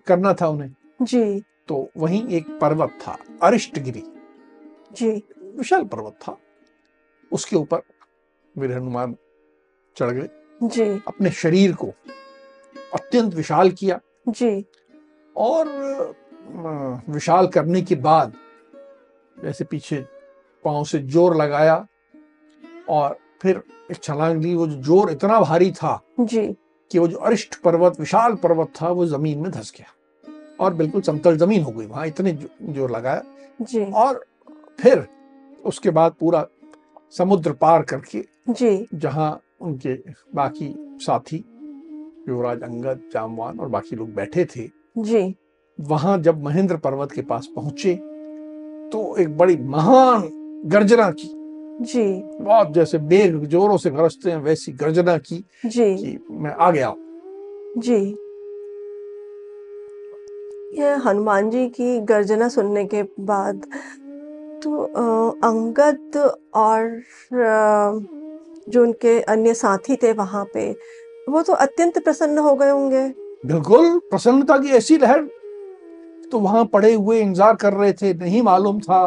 करना 0.07 0.33
था 0.35 0.49
उन्हें। 0.49 0.75
जी। 1.03 1.41
तो 1.69 1.89
वहीं 1.97 2.27
एक 2.29 2.49
पर्वत 2.61 2.99
था 3.03 3.17
अरिष्टगिरी। 3.43 4.03
जी। 4.93 5.11
विशाल 5.57 5.85
पर्वत 5.85 6.19
था। 6.23 6.37
उसके 7.33 7.57
ऊपर 7.57 7.83
वीर 8.55 8.73
हनुमान 8.73 9.17
चढ़ 9.97 10.11
गए। 10.11 10.29
जी। 10.63 10.85
अपने 11.09 11.31
शरीर 11.31 11.73
को 11.75 11.93
अत्यंत 12.95 13.35
विशाल 13.35 13.71
किया। 13.71 14.01
जी। 14.29 14.65
और 15.37 15.69
विशाल 17.09 17.47
करने 17.47 17.83
के 17.83 17.95
बाद 17.95 18.33
जैसे 19.37 19.65
पीछे 19.65 19.97
पाँव 20.65 20.85
से 20.85 20.99
ज़ोर 20.99 21.37
लगाया 21.37 21.87
और 22.89 23.19
फिर 23.43 23.63
एक 23.91 24.03
छलांग 24.03 24.43
ली 24.43 24.55
वो 24.55 24.67
जो 24.67 24.81
ज़ोर 24.83 25.11
इतना 25.11 25.41
भारी 25.41 25.71
था 25.73 26.01
जी। 26.21 26.47
कि 26.91 26.99
वो 26.99 27.09
जो 27.09 27.17
अरिष्ट 27.19 27.55
पर्वत 27.63 28.01
विशाल 28.01 28.35
पर्वत 28.35 28.73
था 28.83 28.89
वो 28.89 29.07
ज़मीन 29.07 29.39
में 29.39 29.51
धस 29.53 29.73
गया। 29.77 29.95
और 30.61 30.75
बिल्कुल 30.75 31.03
समतल 31.03 31.37
ज़मीन 31.37 31.63
हो 31.63 31.71
गई 31.71 31.87
वहाँ 31.87 32.07
इतने 32.07 32.33
जो, 32.33 32.49
ज़ोर 32.73 32.91
लगाया। 32.91 33.23
जी। 33.61 33.85
और 33.85 34.25
फिर 34.81 35.07
उसके 35.65 35.91
बाद 35.91 36.15
पूरा 36.21 36.47
समुद्र 37.13 37.53
पार 37.53 37.83
करके 37.83 38.25
जी। 38.51 38.87
जहाँ 38.95 39.41
उनके 39.61 39.95
बाकी 40.35 40.75
साथी 41.03 41.45
युवराज 42.29 42.63
अंगद 42.63 43.01
जामवान 43.13 43.59
और 43.61 43.69
बाकी 43.69 43.97
लोग 43.97 44.15
बैठे 44.15 44.45
थे 44.57 44.69
जी। 44.99 45.35
वहाँ 45.79 46.19
जब 46.19 46.43
महेंद्र 46.45 46.77
पर्वत 46.77 47.13
के 47.13 47.23
पास 47.23 47.49
पहुँचे 47.57 47.95
तो 48.93 49.17
एक 49.19 49.37
बड़ी 49.39 49.57
महान 49.57 50.29
गर्जना 50.67 51.11
की। 51.11 51.29
जी। 51.81 52.05
बहुत 52.41 52.73
जैसे 52.73 52.99
बेग 53.01 53.45
जोरों 53.47 53.77
से 53.77 53.91
गरजते 53.91 54.31
हैं 54.31 54.39
वैसी 54.39 54.73
गर्जना 54.73 55.17
की 55.19 55.45
जी। 55.67 55.95
कि 55.97 56.19
मैं 56.31 56.51
आ 56.51 56.71
गया 56.71 56.95
जी। 57.79 58.01
यह 60.75 61.03
हनुमान 61.05 61.51
जी 61.51 61.67
की 61.69 61.99
गर्जना 62.01 62.49
सुनने 62.49 62.85
के 62.85 63.03
बाद 63.23 63.67
तो 64.63 64.83
अंगद 65.45 66.17
और 66.55 67.03
जो 68.69 68.83
उनके 68.83 69.21
अन्य 69.23 69.55
साथी 69.55 69.97
थे 69.97 70.13
वहाँ 70.13 70.45
पे 70.55 70.71
वो 71.29 71.43
तो 71.43 71.53
अत्यंत 71.55 71.99
प्रसन्न 72.05 72.39
हो 72.39 72.55
गए 72.55 72.71
होंगे। 72.71 73.09
बिल्कुल 73.47 73.99
प्रसन्नता 74.11 74.59
की 74.59 74.71
ऐसी 74.71 74.97
लहर। 74.99 75.29
तो 76.33 76.39
वहाँ 76.39 76.65
पड़े 76.65 76.93
हुए 76.95 77.21
इंतज़ार 77.21 77.55
कर 77.57 77.73
रहे 77.73 77.93
थे 77.93 78.13
नहीं 78.15 78.43
मालूम 78.43 78.81
था 78.81 79.05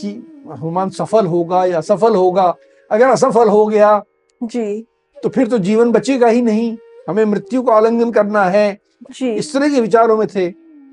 कि 0.00 0.10
हनुमान 0.50 0.90
सफल 0.90 1.26
होगा 1.26 1.64
या 1.64 1.78
असफल 1.78 2.14
होगा? 2.14 2.54
अगर 2.90 3.08
असफल 3.08 3.48
हो 3.48 3.66
गया 3.66 4.02
जी। 4.42 4.86
तो 5.22 5.28
फिर 5.28 5.48
तो 5.48 5.58
जीवन 5.58 5.92
बचेगा 5.92 6.28
ही 6.28 6.42
नहीं। 6.42 6.76
हमें 7.08 7.24
मृत्यु 7.24 7.62
को 7.62 7.70
आलिंगन 7.70 8.12
करना 8.12 8.44
है। 8.44 8.78
जी। 9.10 9.32
इस 9.32 9.52
तरह 9.54 9.68
के 9.68 9.80
विचारों 9.80 10.16
में 10.16 10.26
थे। 10.28 10.50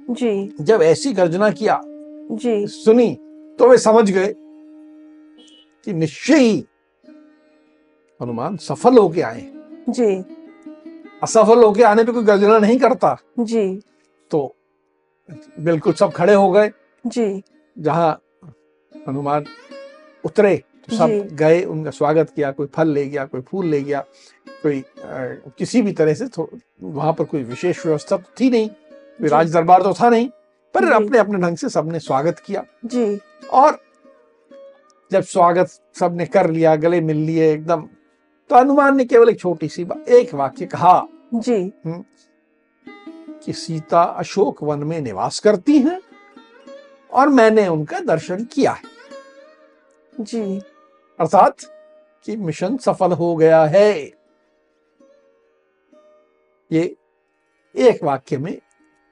जी। 0.10 0.56
जब 0.62 0.82
ऐसी 0.82 1.14
गर्जना 1.14 1.50
किया 1.50 1.82
जी। 2.32 2.68
सुनी 2.68 3.18
तो 3.60 3.68
वे 3.68 3.78
समझ 3.78 4.12
गए 4.12 4.34
कि 5.86 5.94
निश्चय 5.94 6.38
ही 6.38 6.66
हनुमान 8.22 8.58
सफल 8.58 8.98
होके 8.98 9.22
आए। 9.22 9.48
जी। 9.90 10.16
असफल 11.24 11.64
होके 11.64 11.84
आने 11.84 12.04
पे 12.04 12.12
कोई 12.12 12.24
गर्जना 12.24 12.60
नहीं 12.60 12.80
करता। 12.80 13.18
जी। 13.40 13.82
तो 14.32 14.56
बिल्कुल 15.60 15.94
सब 15.94 16.12
खड़े 16.12 16.34
हो 16.34 16.52
गए। 16.52 16.72
जी। 17.08 17.44
जहाँ 17.80 18.20
हनुमान 19.08 19.46
उतरे 20.24 20.56
तो 20.90 20.96
सब 20.98 21.36
गए 21.36 21.64
उनका 21.64 21.92
स्वागत 21.92 22.30
किया 22.36 22.52
कोई 22.52 22.68
फल 22.76 22.88
ले 22.88 23.06
गया 23.06 23.26
कोई 23.26 23.42
फूल 23.42 23.66
ले 23.68 23.82
गया 23.82 24.00
कोई 24.64 24.80
अ, 24.80 25.52
किसी 25.58 25.82
भी 25.82 25.92
तरह 25.92 26.14
से 26.14 26.26
वहाँ 26.84 27.14
पर 27.14 27.24
कोई 27.24 27.44
विशेष 27.44 27.86
व्यवस्था 27.86 28.18
तो 28.18 28.32
थी 28.40 28.50
नहीं 28.50 28.70
कोई 28.70 29.30
राज 29.30 29.54
दरबार 29.54 29.84
तो 29.84 29.94
था 29.94 30.10
नहीं 30.10 30.30
पर 30.76 30.92
अपने 30.92 31.18
अपने 31.18 31.40
ढंग 31.40 31.58
से 31.58 31.70
सबने 31.70 32.00
स्वागत 32.00 32.40
किया। 32.40 32.64
जी। 32.86 33.20
और 33.52 33.78
जब 35.12 35.24
स्वागत 35.24 35.70
सबने 36.00 36.26
कर 36.26 36.50
लिया 36.52 36.76
गले 36.76 37.02
मिल 37.02 37.18
लिए 37.18 37.52
एकदम 37.54 37.88
तो 38.50 38.56
हनुमान 38.56 38.98
ने 38.98 39.06
केवल 39.06 39.30
एक 39.30 39.40
छोटी 39.40 39.68
सी 39.70 39.84
बात 39.84 40.10
एक 40.10 40.34
वाक्य 40.36 40.66
कहा 40.66 41.02
जी। 41.34 41.72
कि 43.46 43.54
सीता 43.54 44.02
अशोक 44.02 44.64
वन 44.64 44.84
में 44.84 45.00
निवास 45.02 45.40
करती 45.40 45.78
हैं 45.80 46.00
और 47.12 47.30
मैंने 47.30 47.68
उनका 47.68 48.00
दर्शन 48.00 48.44
किया 48.44 48.72
है। 48.72 48.94
जी। 50.22 50.62
अर्थात 51.19 51.55
कि 52.27 52.36
मिशन 52.38 52.77
सफल 52.77 53.12
हो 53.12 53.36
गया 53.36 53.63
है। 53.65 53.91
ये 56.72 56.95
एक 57.75 58.03
वाक्य 58.03 58.38
में 58.38 58.57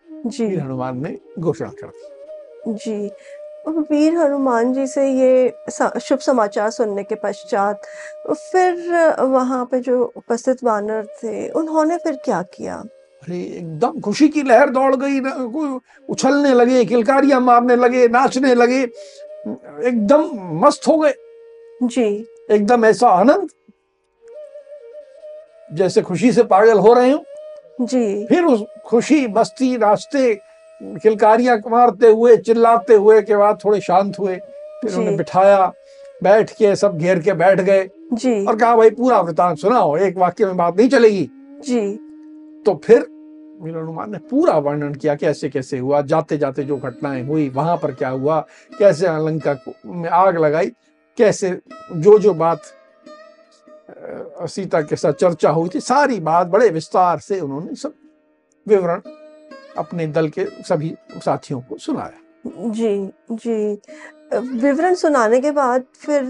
जी। 0.08 0.46
वीर 0.46 0.60
हनुमान 0.60 1.02
ने 1.04 1.18
घोषणा 1.40 1.70
कर 1.82 1.88
दी। 1.88 2.74
जी। 2.74 3.12
वीर 3.68 4.16
हनुमान 4.18 4.74
जी 4.74 4.86
से 4.88 5.08
ये 5.10 6.00
शुभ 6.00 6.20
समाचार 6.20 6.70
सुनने 6.70 7.04
के 7.04 7.16
पश्चात 7.16 7.86
फिर 8.30 8.92
वहाँ 9.22 9.64
पे 9.66 9.80
जो 9.80 10.04
उपस्थित 10.18 10.64
वानर 10.64 11.06
थे 11.18 11.50
उन्होंने 11.50 11.98
फिर 11.98 12.16
क्या 12.26 12.42
किया? 12.56 12.76
अरे 12.76 13.42
एकदम 13.42 14.00
खुशी 14.00 14.28
की 14.30 14.44
लहर 14.44 14.70
दौड़ 14.70 14.96
गई 14.96 15.20
ना 15.20 15.34
उछलने 16.10 16.54
लगे 16.54 16.84
किलकारियाँ 16.86 17.40
मारने 17.42 17.76
लगे 17.76 18.08
नाचने 18.08 18.54
लगे। 18.56 18.86
एकदम 19.48 20.30
मस्त 20.66 20.88
हो 20.88 20.98
गए। 20.98 21.14
जी। 21.84 22.28
एकदम 22.52 22.86
ऐसा 22.86 23.10
आनंद 23.10 23.50
जैसे 25.74 26.02
खुशी 26.02 26.32
से 26.32 26.44
पागल 26.44 26.80
हो 26.80 26.94
रहे 26.94 27.12
हो। 27.12 27.24
जी। 27.82 28.26
फिर 28.26 28.44
उस 28.44 28.64
खुशी 28.86 29.28
मस्ती 29.28 29.78
रास्ते 29.78 30.36
खिलकारियाँ 30.84 31.58
मारते 31.68 32.08
हुए 32.08 32.38
चिल्लाते 32.38 32.94
हुए 32.94 33.22
के 33.22 33.36
बाद 33.36 33.60
थोड़े 33.66 33.82
शांत 33.82 34.20
हुए। 34.20 34.36
फिर। 34.82 34.96
उन्हें 34.96 35.18
बिठाया 35.18 35.74
बैठ 36.24 36.52
के 36.52 36.76
सब 36.76 36.98
घेर 36.98 37.20
के 37.20 37.34
बैठ 37.34 37.62
गए। 37.62 37.90
जी। 38.14 38.46
और 38.46 38.56
कहा 38.56 38.76
भाई 38.76 38.90
पूरा 38.90 39.20
वृतांत 39.22 39.58
सुनाओ 39.58 39.98
एक 39.98 40.18
वाक्य 40.18 40.46
में 40.46 40.58
बात 40.58 40.78
नहीं 40.78 40.90
चलेगी। 40.90 41.30
जी। 41.66 41.82
तो 42.66 42.82
फिर 42.84 43.08
वीर 43.62 43.78
हनुमान 43.78 44.12
ने 44.12 44.18
पूरा 44.18 44.58
वर्णन 44.58 44.94
किया 44.94 45.16
कैसे 45.16 45.50
कैसे 45.50 45.78
हुआ 45.78 46.02
जाते 46.02 46.38
जाते 46.38 46.64
जो 46.64 46.78
घटनाएँ 46.78 47.24
हुई 47.24 47.50
वहाँ 47.50 47.78
पर 47.78 47.92
क्या 47.92 48.10
हुआ 48.10 48.40
कैसे 48.80 49.08
अलंका 49.08 49.54
को- 49.54 49.74
में 49.86 50.10
आग 50.10 50.38
लगाई 50.38 50.72
कैसे 51.18 51.62
जो 51.96 52.20
जो 52.20 52.34
बात 52.34 52.62
सीता 54.50 54.82
के 54.82 54.96
साथ 54.96 55.14
चर्चा 55.14 55.50
हुई 55.50 55.70
थी 55.76 55.80
सारी 55.80 56.20
बात 56.20 56.48
बड़े 56.48 56.70
विस्तार 56.70 57.20
से 57.20 57.40
उन्होंने 57.40 57.76
सब 57.76 57.94
विवरण 58.68 59.02
अपने 59.78 60.08
दल 60.08 60.30
के 60.30 60.46
सभी 60.46 60.96
साथियों 61.26 61.62
को 61.62 61.78
सुनाया। 61.78 62.20
जी 62.70 63.12
जी। 63.32 63.82
विवरण 64.38 64.94
सुनाने 64.96 65.42
के 65.42 65.52
बाद 65.52 65.84
फिर 65.96 66.24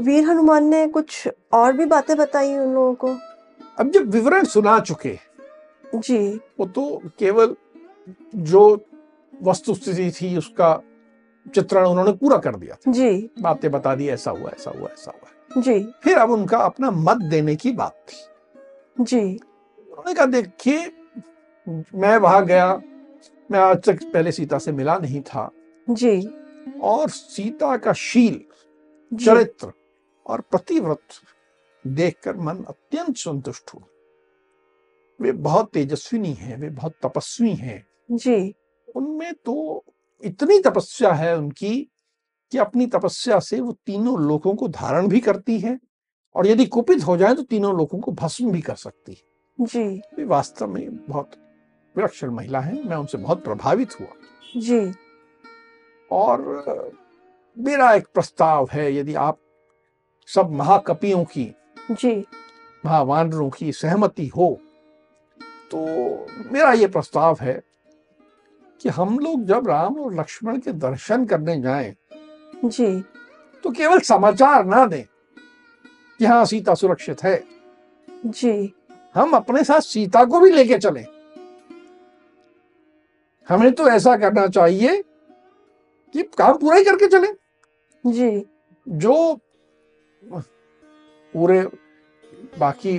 वीर 0.00 0.24
हनुमान 0.24 0.64
ने 0.64 0.86
कुछ 0.88 1.28
और 1.52 1.72
भी 1.72 1.84
बातें 1.84 2.16
बताई 2.16 2.56
उन 2.56 2.74
लोगों 2.74 2.94
को? 2.94 3.16
अब 3.78 3.90
जब 3.90 4.10
विवरण 4.10 4.44
सुना 4.44 4.78
चुके 4.80 5.18
जी। 5.94 6.40
वो 6.60 6.66
तो 6.66 7.02
केवल 7.18 7.56
जो 8.34 8.86
वस्तु 9.42 9.74
स्थिति 9.74 10.10
थी 10.10 10.36
उसका 10.36 10.82
चित्रण 11.54 11.86
उन्होंने 11.86 12.12
पूरा 12.12 12.38
कर 12.38 12.56
दिया 12.56 12.74
था। 12.74 12.92
जी। 12.92 13.30
बातें 13.40 13.70
बता 13.70 13.94
दी 13.94 14.08
ऐसा 14.08 14.30
हुआ 14.30 14.50
ऐसा 14.50 14.70
हुआ 14.70 14.88
ऐसा 14.88 15.10
हुआ। 15.10 15.60
जी। 15.62 15.92
फिर 16.02 16.18
अब 16.18 16.30
उनका 16.30 16.58
अपना 16.58 16.90
मत 16.90 17.16
देने 17.16 17.56
की 17.56 17.72
बात 17.72 18.06
थी। 18.08 19.04
जी। 19.04 19.20
उन्होंने 19.20 20.14
कहा 20.14 20.26
देखिए 20.26 20.86
मैं 21.94 22.16
वहाँ 22.16 22.44
गया 22.46 22.82
मैं 23.50 23.58
आज 23.58 23.76
तक 23.76 24.04
पहले 24.04 24.32
सीता 24.32 24.58
से 24.58 24.72
मिला 24.72 24.98
नहीं 24.98 25.20
था। 25.20 25.50
जी। 25.90 26.28
और 26.82 27.10
सीता 27.10 27.76
का 27.76 27.92
शील 27.92 28.40
चरित्र 29.24 29.72
और 30.26 30.40
प्रतिव्रत 30.40 30.98
देखकर 31.86 32.36
मन 32.36 32.64
अत्यंत 32.68 33.16
संतुष्ट 33.16 33.74
हुआ। 33.74 33.86
वे 35.20 35.32
बहुत 35.32 35.70
तेजस्विनी 35.72 36.32
हैं 36.32 36.58
वे 36.58 36.70
बहुत 36.70 36.94
तपस्वी 37.02 37.54
हैं। 37.54 37.84
जी। 38.10 38.54
उनमें 38.96 39.32
तो 39.34 39.84
इतनी 40.24 40.58
तपस्या 40.58 41.12
है 41.12 41.36
उनकी 41.38 41.90
कि 42.52 42.58
अपनी 42.58 42.86
तपस्या 42.86 43.38
से 43.38 43.60
वो 43.60 43.72
तीनों 43.86 44.18
लोगों 44.20 44.54
को 44.54 44.68
धारण 44.68 45.08
भी 45.08 45.20
करती 45.20 45.58
है 45.58 45.78
और 46.34 46.46
यदि 46.46 46.66
कुपित 46.66 47.06
हो 47.06 47.16
जाए 47.16 47.34
तो 47.34 47.42
तीनों 47.42 47.76
लोगों 47.76 47.98
को 48.00 48.12
भस्म 48.12 48.50
भी 48.50 48.60
कर 48.60 48.74
सकती 48.74 49.12
है। 49.12 49.66
जी। 49.66 49.84
वे 50.16 50.24
वास्तव 50.24 50.66
में 50.66 51.06
बहुत 51.06 51.30
विलक्षण 51.96 52.30
महिला 52.30 52.60
हैं 52.60 52.82
मैं 52.84 52.96
उनसे 52.96 53.18
बहुत 53.18 53.44
प्रभावित 53.44 54.00
हुआ। 54.00 54.08
जी। 54.56 54.92
और 56.10 56.92
मेरा 57.56 57.92
एक 57.94 58.06
प्रस्ताव 58.14 58.68
है 58.72 58.94
यदि 58.96 59.14
आप 59.14 59.38
सब 60.28 60.50
महाकपियों 60.50 61.24
की 61.24 61.54
जी। 61.90 62.24
महावानरों 62.84 63.50
की 63.50 63.72
सहमति 63.72 64.26
हो 64.26 64.58
तो 65.70 65.80
मेरा 66.52 66.72
ये 66.72 66.86
प्रस्ताव 66.86 67.38
है 67.40 67.62
कि 68.80 68.88
हम 68.88 69.18
लोग 69.18 69.44
जब 69.44 69.68
राम 69.68 69.98
और 69.98 70.14
लक्ष्मण 70.14 70.58
के 70.58 70.72
दर्शन 70.72 71.24
करने 71.26 71.60
जाएँ 71.60 71.94
जी। 72.64 73.04
तो 73.64 73.70
केवल 73.70 74.00
समाचार 74.00 74.64
ना 74.64 74.86
दें 74.86 75.04
कि 76.18 76.24
हाँ 76.24 76.44
सीता 76.44 76.74
सुरक्षित 76.74 77.22
है। 77.22 77.44
जी। 78.26 78.74
हम 79.14 79.32
अपने 79.32 79.64
साथ 79.64 79.80
सीता 79.80 80.24
को 80.24 80.40
भी 80.40 80.50
लेके 80.50 80.78
चले। 80.78 81.04
हमें 83.48 83.72
तो 83.72 83.88
ऐसा 83.88 84.16
करना 84.16 84.46
चाहिए 84.46 85.02
कि 86.14 86.22
काम 86.22 86.58
पूरा 86.58 86.76
ही 86.76 86.84
करके 86.84 87.08
चले। 87.08 87.28
जी। 88.04 88.46
जो 88.88 89.40
पूरे 91.34 91.62
बाकी 92.58 92.98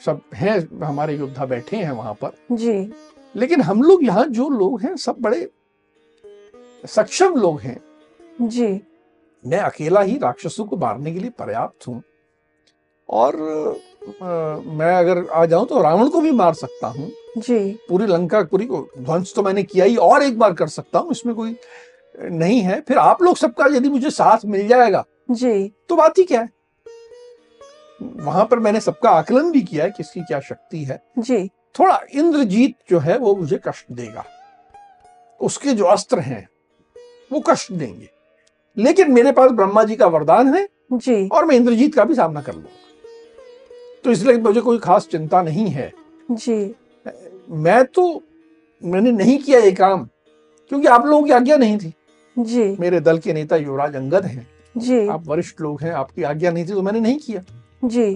सब 0.00 0.20
हैं 0.34 0.58
हमारे 0.84 1.16
योद्धा 1.16 1.46
बैठे 1.46 1.76
हैं 1.76 1.90
वहाँ 1.90 2.14
पर। 2.14 2.32
जी। 2.52 2.92
लेकिन 3.34 3.60
हम 3.60 3.82
लोग 3.82 4.04
यहाँ 4.04 4.24
जो 4.26 4.48
लोग 4.48 4.80
हैं 4.82 4.96
सब 4.96 5.16
बड़े 5.20 5.48
सक्षम 6.84 7.34
लोग 7.34 7.60
हैं। 7.60 7.80
जी। 8.42 8.80
मैं 9.44 9.58
अकेला 9.58 10.00
ही 10.00 10.16
राक्षसों 10.18 10.64
को 10.64 10.76
मारने 10.76 11.12
के 11.12 11.18
लिए 11.18 11.30
पर्याप्त 11.30 11.86
हूँ। 11.88 12.02
और 13.08 13.34
अ, 14.04 14.26
मैं 14.68 14.94
अगर 14.94 15.24
आ 15.28 15.44
जाऊँ 15.46 15.66
तो 15.66 15.82
रावण 15.82 16.08
को 16.08 16.20
भी 16.20 16.30
मार 16.32 16.54
सकता 16.54 16.86
हूँ। 16.86 17.10
जी। 17.38 17.58
पूरी 17.88 18.06
लंका 18.06 18.42
पूरी 18.42 18.66
को 18.66 18.86
ध्वंस 18.98 19.32
तो 19.36 19.42
मैंने 19.42 19.62
किया 19.62 19.84
ही 19.84 19.96
और 19.96 20.22
एक 20.22 20.38
बार 20.38 20.52
कर 20.54 20.68
सकता 20.68 20.98
हूँ 20.98 21.10
इसमें 21.10 21.34
कोई 21.34 21.56
नहीं 22.20 22.60
है। 22.60 22.80
फिर 22.80 22.98
आप 22.98 23.22
लोग 23.22 23.36
सबका 23.36 23.66
यदि 23.76 23.88
मुझे 23.88 24.10
साथ 24.10 24.44
मिल 24.46 24.66
जाएगा 24.68 25.04
जी। 25.30 25.72
तो 25.88 25.96
बात 25.96 26.18
ही 26.18 26.24
क्या 26.24 26.40
है? 26.40 26.48
वहाँ 28.02 28.44
पर 28.44 28.58
मैंने 28.58 28.80
सबका 28.80 29.10
आकलन 29.10 29.50
भी 29.50 29.62
किया 29.62 29.84
है 29.84 29.90
किसकी 29.90 30.20
क्या 30.20 30.40
शक्ति 30.40 30.84
है। 30.84 31.02
जी। 31.18 31.46
थोड़ा 31.78 32.00
इंद्रजीत 32.14 32.74
जो 32.90 32.98
है 32.98 33.18
वो 33.18 33.34
मुझे 33.36 33.60
कष्ट 33.68 33.92
देगा। 33.92 34.24
उसके 35.40 35.72
जो 35.72 35.84
अस्त्र 35.84 36.18
हैं 36.18 36.48
वो 37.32 37.40
कष्ट 37.40 37.72
देंगे। 37.72 38.08
लेकिन 38.76 39.12
मेरे 39.12 39.32
पास 39.32 39.50
ब्रह्मा 39.50 39.84
जी 39.84 39.96
का 39.96 40.06
वरदान 40.06 40.54
है 40.54 40.68
जी। 40.92 41.28
और 41.28 41.44
मैं 41.44 41.56
इंद्रजीत 41.56 41.94
का 41.94 42.04
भी 42.04 42.14
सामना 42.14 42.42
कर 42.42 42.54
लूँगा। 42.54 42.68
तो 44.04 44.10
इसलिए 44.10 44.38
मुझे 44.38 44.60
कोई 44.60 44.78
खास 44.78 45.06
चिंता 45.06 45.42
नहीं 45.42 45.66
है। 45.66 45.92
जी। 46.30 46.74
मैं 47.50 47.84
तो 47.84 48.22
मैंने 48.82 49.12
नहीं 49.12 49.38
किया 49.38 49.60
ये 49.60 49.72
काम 49.72 50.08
क्योंकि 50.68 50.86
आप 50.86 51.06
लोगों 51.06 51.26
की 51.26 51.32
आज्ञा 51.32 51.56
नहीं 51.56 51.78
थी। 51.78 51.92
जी। 52.38 52.76
मेरे 52.80 53.00
दल 53.00 53.18
के 53.18 53.32
नेता 53.32 53.56
युवराज 53.56 53.96
अंगद 53.96 54.24
हैं। 54.24 54.46
जी। 54.76 55.06
आप 55.08 55.26
वरिष्ठ 55.26 55.60
लोग 55.60 55.82
हैं 55.82 55.92
आपकी 55.92 56.22
आज्ञा 56.22 56.50
नहीं 56.50 56.64
थी 56.64 56.72
तो 56.72 56.82
मैंने 56.82 57.00
नहीं 57.00 57.18
किया। 57.18 57.40
जी। 57.84 58.14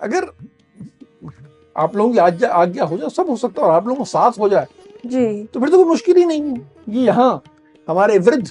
अगर 0.00 0.26
आप 1.76 1.96
लोगों 1.96 2.12
की 2.12 2.18
आज्ञा 2.18 2.48
आज्ञा 2.50 2.84
हो 2.84 2.96
जाए 2.98 3.08
सब 3.08 3.30
हो 3.30 3.36
सकता 3.36 3.62
है 3.62 3.68
और 3.68 3.74
आप 3.74 3.86
लोगों 3.86 3.98
का 3.98 4.04
साथ 4.04 4.38
हो 4.40 4.48
जाए। 4.48 4.66
जी। 5.06 5.42
तो 5.44 5.60
फिर 5.60 5.68
तो 5.68 5.76
कोई 5.76 5.84
मुश्किल 5.84 6.16
ही 6.16 6.24
नहीं 6.24 6.42
है। 6.42 6.70
ये 6.88 7.04
यहाँ 7.06 7.42
हमारे 7.88 8.18
वृद्ध 8.18 8.46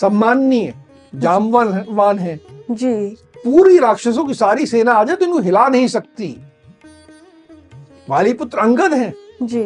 सम्माननीय 0.00 0.74
जामवान 1.14 1.84
वान 1.88 2.18
है। 2.18 2.40
जी। 2.70 2.94
पूरी 3.36 3.78
राक्षसों 3.78 4.24
की 4.24 4.34
सारी 4.34 4.66
सेना 4.66 4.92
आ 4.92 5.04
जाए 5.04 5.16
तो 5.16 5.24
इनको 5.24 5.38
हिला 5.38 5.68
नहीं 5.68 5.88
सकती। 5.88 6.36
वाली 8.10 8.32
पुत्र 8.32 8.58
अंगद 8.58 8.94
है। 8.94 9.12
जी। 9.42 9.62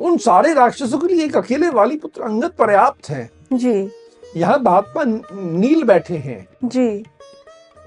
उन 0.00 0.16
सारे 0.18 0.54
राक्षसों 0.54 0.98
के 0.98 1.06
लिए 1.06 1.24
एक 1.24 1.36
अकेले 1.36 1.68
वाली 1.70 1.96
पुत्र 1.96 2.22
अंगद 2.22 2.52
पर्याप्त 2.58 3.10
है। 3.10 3.30
जी। 3.52 3.90
यहाँ 4.36 4.58
महात्मा 4.58 5.02
नील 5.32 5.82
बैठे 5.82 6.16
हैं। 6.16 6.46
जी। 6.64 7.04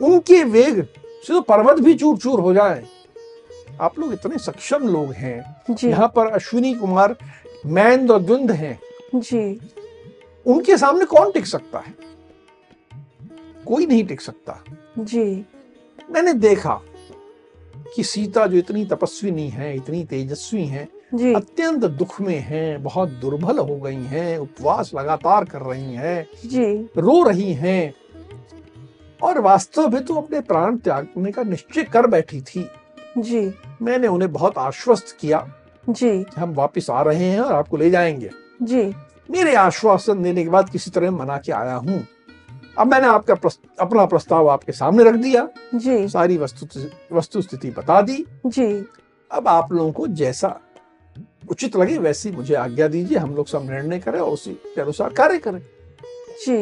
उनके 0.01 0.43
वेग 0.43 0.83
से 1.27 1.33
तो 1.33 1.41
पर्वत 1.41 1.79
भी 1.79 1.93
चूर 1.93 2.17
चूर 2.17 2.39
हो 2.39 2.53
जाए। 2.53 2.83
आप 3.81 3.99
लोग 3.99 4.13
इतने 4.13 4.37
सक्षम 4.37 4.87
लोग 4.87 5.11
हैं। 5.11 5.61
यहाँ 5.83 6.07
पर 6.15 6.27
अश्विनी 6.27 6.73
कुमार 6.73 7.15
मैंद 7.65 8.11
और 8.11 8.21
द्वंद 8.21 8.51
हैं। 8.51 8.79
जी। 9.15 9.59
उनके 10.45 10.77
सामने 10.77 11.05
कौन 11.05 11.31
टिक 11.31 11.45
सकता 11.45 11.79
है? 11.79 11.93
कोई 13.65 13.85
नहीं 13.85 14.05
टिक 14.05 14.21
सकता। 14.21 14.63
जी। 14.99 15.45
मैंने 16.11 16.33
देखा 16.33 16.81
कि 17.95 18.03
सीता 18.03 18.47
जो 18.47 18.57
इतनी 18.57 18.85
तपस्विनी 18.85 19.49
है 19.49 19.75
इतनी 19.75 20.03
तेजस्वी 20.03 20.65
है 20.65 20.83
अत्यंत 21.35 21.85
दुख 21.85 22.21
में 22.21 22.39
हैं 22.39 22.83
बहुत 22.83 23.09
दुर्बल 23.09 23.59
हो 23.59 23.75
गई 23.75 24.03
हैं 24.03 24.37
उपवास 24.37 24.91
लगातार 24.95 25.45
कर 25.45 25.61
रही 25.61 25.93
हैं 25.93 26.27
जी। 26.45 26.89
रो 26.97 27.23
रही 27.23 27.53
हैं। 27.53 27.93
और 29.23 29.39
वास्तव 29.39 29.89
में 29.89 30.03
तो 30.05 30.15
अपने 30.15 30.39
प्राण 30.41 30.77
त्यागने 30.77 31.31
का 31.31 31.43
निश्चय 31.43 31.83
कर 31.83 32.07
बैठी 32.07 32.41
थी। 32.41 32.69
जी। 33.17 33.53
मैंने 33.81 34.07
उन्हें 34.07 34.31
बहुत 34.33 34.57
आश्वस्त 34.57 35.17
किया 35.19 35.47
जी। 35.89 36.25
हम 36.37 36.53
वापस 36.53 36.89
आ 36.89 37.01
रहे 37.01 37.25
हैं 37.25 37.39
और 37.39 37.53
आपको 37.53 37.77
ले 37.77 37.89
जाएँगे। 37.89 38.29
जी। 38.61 38.83
मेरे 39.31 39.55
आश्वासन 39.55 40.23
देने 40.23 40.43
के 40.43 40.49
बाद 40.49 40.69
किसी 40.69 40.91
तरह 40.91 41.11
मना 41.11 41.37
के 41.37 41.51
आया 41.51 41.75
हूँ। 41.75 42.05
अब 42.77 42.87
मैंने 42.87 43.07
आपका 43.07 43.35
प्रस्त, 43.35 43.61
अपना 43.79 44.05
प्रस्ताव 44.05 44.49
आपके 44.49 44.71
सामने 44.71 45.03
रख 45.03 45.15
दिया। 45.15 45.47
जी। 45.75 46.07
सारी 46.07 46.37
वस्तु 46.37 46.67
वस्तु 47.15 47.41
स्थिति 47.41 47.69
बता 47.69 48.01
दी। 48.01 48.25
जी। 48.45 48.85
अब 49.31 49.47
आप 49.47 49.71
लोगों 49.73 49.91
को 49.91 50.07
जैसा 50.07 50.59
उचित 51.51 51.75
लगे 51.75 51.97
वैसी 51.97 52.31
मुझे 52.31 52.55
आज्ञा 52.55 52.87
दीजिए। 52.87 53.17
हम 53.17 53.35
लोग 53.35 53.47
सब 53.47 53.69
निर्णय 53.69 53.99
करें 53.99 54.19
और 54.19 54.31
उसी 54.31 54.53
के 54.53 54.81
अनुसार 54.81 55.09
कार्य 55.09 55.37
करें। 55.37 55.61
जी 56.39 56.57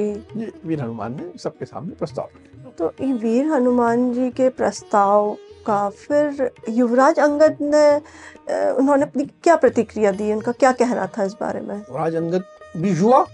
वीर 0.65 0.81
हनुमान 0.81 1.15
ने 1.15 1.31
सबके 1.39 1.65
सामने 1.65 1.95
प्रस्ताव 1.95 2.25
रखा। 2.25 2.44
तो 2.77 2.87
वीर 3.01 3.45
हनुमान 3.45 4.11
जी 4.13 4.29
के 4.31 4.49
प्रस्ताव 4.49 5.31
का 5.67 5.89
फिर 5.89 6.51
युवराज 6.69 7.19
अंगद 7.19 7.57
ने 7.61 7.85
उन्होंने 8.71 9.03
अपनी 9.03 9.25
क्या 9.43 9.55
प्रतिक्रिया 9.55 10.11
दी? 10.11 10.31
उनका 10.33 10.51
क्या 10.51 10.71
कहना 10.71 11.05
था 11.07 11.23
इस 11.23 11.33
बारे 11.33 11.61
में? 11.61 11.77
राज 11.91 12.15
अंगद 12.15 12.43
भी 12.77 12.93
हुआ? 12.95 13.25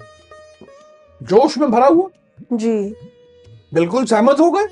जोश 1.22 1.58
में 1.58 1.72
भरा 1.72 1.88
हुआ? 1.88 2.08
जी। 2.54 2.78
बिल्कुल 3.74 4.06
सहमत 4.06 4.40
हो 4.40 4.52
गए? 4.52 4.66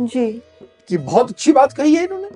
जी। 0.00 0.32
कि 0.88 0.96
बहुत 0.98 1.30
अच्छी 1.30 1.52
बात 1.52 1.72
कही 1.72 1.94
है 1.94 2.04
इन्होंने। 2.04 2.28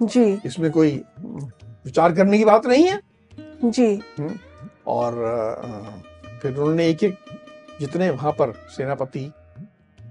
जी। 0.00 0.40
इसमें 0.46 0.70
कोई 0.70 0.90
विचार 1.20 2.12
करने 2.12 2.38
की 2.38 2.44
बात 2.44 2.66
नहीं 2.66 2.84
है। 2.84 3.00
जी। 3.64 4.02
और 4.86 5.14
फिर 6.42 6.56
उन्होंने 6.56 6.88
एक 6.88 7.04
एक 7.04 7.18
जितने 7.80 8.10
वहाँ 8.10 8.32
पर 8.32 8.52
सेनापति 8.76 9.30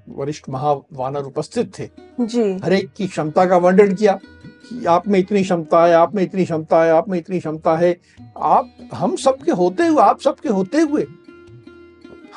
वरिष्ठ 0.08 0.50
महावानर 0.50 1.24
उपस्थित 1.24 1.72
थे। 1.80 1.90
जी। 2.22 2.44
हर 2.64 2.74
एक 2.74 2.92
की 2.98 3.08
क्षमता 3.08 3.46
का 3.46 3.58
वर्णन 3.58 3.94
किया 3.96 4.20
कि 4.24 4.86
आप 4.86 5.08
में 5.08 5.20
इतनी 5.20 5.44
क्षमता 5.44 5.86
है 5.86 5.94
आप 5.94 6.16
में 6.16 6.24
इतनी 6.24 6.44
क्षमता 6.46 6.84
है 6.84 6.92
आप 6.92 7.10
में 7.10 7.18
इतनी 7.18 7.40
क्षमता 7.40 7.76
है। 7.78 7.96
आप 8.38 8.90
हम 8.94 9.16
सबके 9.16 9.52
होते 9.52 9.88
हुए 9.88 10.02
आप 10.02 10.20
सबके 10.22 10.50
होते 10.50 10.82
हुए 10.82 11.06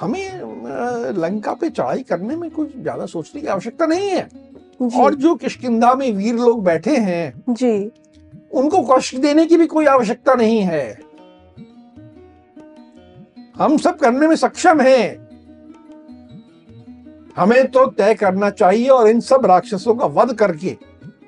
हमें 0.01 1.13
लंका 1.19 1.53
पे 1.53 1.71
चढ़ाई 1.71 2.03
करने 2.03 2.37
में 2.37 2.51
कुछ 2.51 2.77
ज़्यादा 2.77 3.07
सोचने 3.07 3.41
की 3.41 3.47
आवश्यकता 3.47 3.87
नहीं 3.87 4.09
है। 4.09 4.29
और 4.97 5.15
जो 5.15 5.35
किष्किंधा 5.35 5.95
में 5.95 6.11
वीर 6.13 6.35
लोग 6.35 6.65
बैठे 6.65 6.97
हैं 6.99 7.43
जी। 7.51 7.91
उनको 8.53 8.83
कष्ट 8.87 9.17
देने 9.17 9.47
की 9.47 9.57
भी 9.57 9.67
कोई 9.67 9.87
आवश्यकता 9.87 10.35
नहीं 10.35 10.61
है। 10.63 10.99
हम 13.57 13.77
सब 13.79 13.99
करने 13.99 14.27
में 14.29 14.37
सक्षम 14.37 14.81
हैं। 14.81 15.26
हमें 17.37 17.71
तो 17.71 17.87
तय 17.87 18.15
करना 18.15 18.51
चाहिए 18.51 18.89
और 18.89 19.09
इन 19.09 19.21
सब 19.21 19.47
राक्षसों 19.47 19.95
का 19.95 20.07
वध 20.13 20.33
करके 20.35 20.77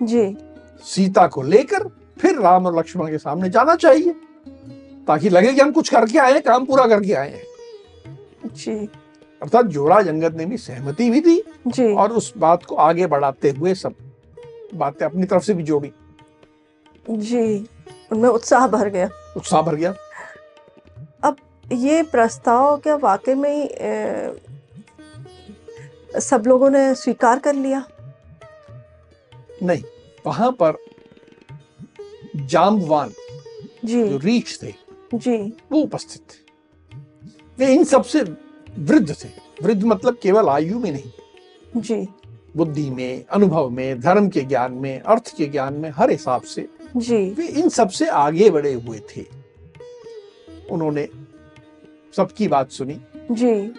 जी। 0.02 0.36
सीता 0.84 1.26
को 1.26 1.42
लेकर 1.42 1.88
फिर 2.18 2.38
राम 2.38 2.66
और 2.66 2.78
लक्ष्मण 2.78 3.10
के 3.10 3.18
सामने 3.18 3.48
जाना 3.50 3.74
चाहिए 3.74 4.14
ताकि 5.06 5.28
लगे 5.28 5.52
कि 5.52 5.60
हम 5.60 5.72
कुछ 5.72 5.88
करके 5.88 6.18
आए 6.18 6.32
हैं 6.32 6.42
काम 6.42 6.64
पूरा 6.64 6.86
करके 6.86 7.12
आए 7.12 7.30
हैं। 7.30 8.48
जी। 8.54 8.74
अर्थात 9.42 9.68
युवराज 9.72 10.08
अंगद 10.08 10.36
ने 10.36 10.46
भी 10.46 10.56
सहमति 10.56 11.10
भी 11.10 11.20
दी 11.20 11.42
जी। 11.66 11.92
और 11.94 12.12
उस 12.12 12.32
बात 12.38 12.64
को 12.64 12.76
आगे 12.76 13.06
बढ़ाते 13.06 13.50
हुए 13.50 13.74
सब 13.74 13.94
बातें 14.74 15.06
अपनी 15.06 15.26
तरफ़ 15.26 15.42
से 15.42 15.54
भी 15.54 15.62
जोड़ी। 15.62 15.92
जी। 17.10 17.66
उनमें 18.12 18.28
उत्साह 18.28 18.66
भर 18.68 18.88
गया। 18.88 19.08
उत्साह 19.36 19.62
भर 19.62 19.74
गया। 19.74 19.94
अब 21.24 21.36
ये 21.72 22.02
प्रस्ताव 22.02 22.76
क्या 22.76 22.96
वाकई 22.96 23.34
में 23.34 23.68
सब 26.16 26.44
लोगों 26.46 26.70
ने 26.70 26.94
स्वीकार 26.94 27.38
कर 27.38 27.54
लिया? 27.54 27.88
नहीं 29.62 29.82
वहाँ 30.26 30.52
पर 30.52 30.76
जाम्बवान 32.36 33.12
जी। 33.84 34.08
जो 34.08 34.18
रीच 34.18 34.58
थे 34.62 34.74
जी। 35.14 35.52
वो 35.72 35.80
उपस्थित 35.80 36.20
थे। 36.20 36.48
वे 37.58 37.74
इन 37.74 37.84
सबसे 37.84 38.22
वृद्ध 38.78 39.24
थे। 39.24 39.28
वृद्ध 39.62 39.84
मतलब 39.84 40.18
केवल 40.22 40.48
आयु 40.48 40.78
में 40.78 40.92
नहीं। 40.92 41.12
जी। 41.76 42.08
बुद्धि 42.56 42.90
में 42.90 43.24
अनुभव 43.30 43.68
में 43.68 44.00
धर्म 44.00 44.28
के 44.28 44.40
ज्ञान 44.40 44.72
में 44.72 45.00
अर्थ 45.00 45.36
के 45.36 45.46
ज्ञान 45.46 45.74
में 45.74 45.90
हर 45.90 46.10
हिसाब 46.10 46.42
से 46.42 46.68
जी। 46.96 47.30
वे 47.30 47.46
इन 47.46 47.68
सबसे 47.68 48.06
आगे 48.06 48.50
बढ़े 48.50 48.72
हुए 48.72 48.98
थे। 48.98 49.24
उन्होंने 50.70 51.08
सबकी 52.16 52.48
बात 52.48 52.70
सुनी। 52.70 53.00
जी। 53.30 53.74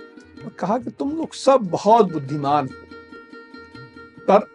और 0.46 0.50
कहा 0.50 0.78
कि 0.78 0.90
तुम 0.90 1.12
लोग 1.12 1.34
सब 1.34 1.70
बहुत 1.72 2.12
बुद्धिमान 2.12 2.68
हो। 2.68 2.88
पर 4.28 4.48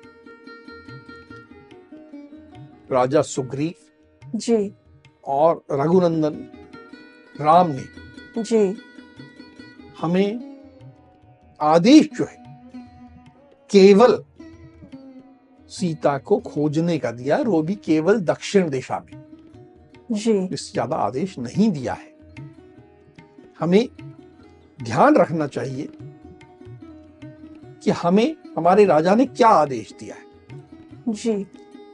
राजा 2.93 3.23
सुग्रीव 3.23 4.37
जी। 4.37 4.73
और 5.25 5.63
रघुनंदन 5.73 6.35
राम 7.41 7.71
ने 7.71 8.43
जी। 8.43 8.77
हमें 10.01 10.55
आदेश 11.61 12.09
जो 12.15 12.25
है 12.25 12.43
केवल 13.71 14.23
सीता 15.71 16.17
को 16.19 16.39
खोजने 16.39 16.99
का 16.99 17.11
दिया 17.11 17.37
वो 17.39 17.63
भी 17.63 17.75
केवल 17.75 18.21
दक्षिण 18.23 18.69
दिशा 18.71 18.99
में। 19.07 19.23
जी। 20.13 20.33
इससे 20.45 20.73
ज़्यादा 20.73 20.97
आदेश 20.97 21.39
नहीं 21.39 21.71
दिया 21.71 21.93
है। 21.93 22.13
हमें 23.61 23.89
ध्यान 24.83 25.17
रखना 25.17 25.47
चाहिए 25.47 25.89
कि 27.85 27.91
हमें 27.91 28.37
हमारे 28.57 28.85
राजा 28.85 29.15
ने 29.15 29.27
क्या 29.27 29.49
आदेश 29.49 29.95
दिया 30.01 30.15
है। 30.15 30.25
जी। 31.09 31.47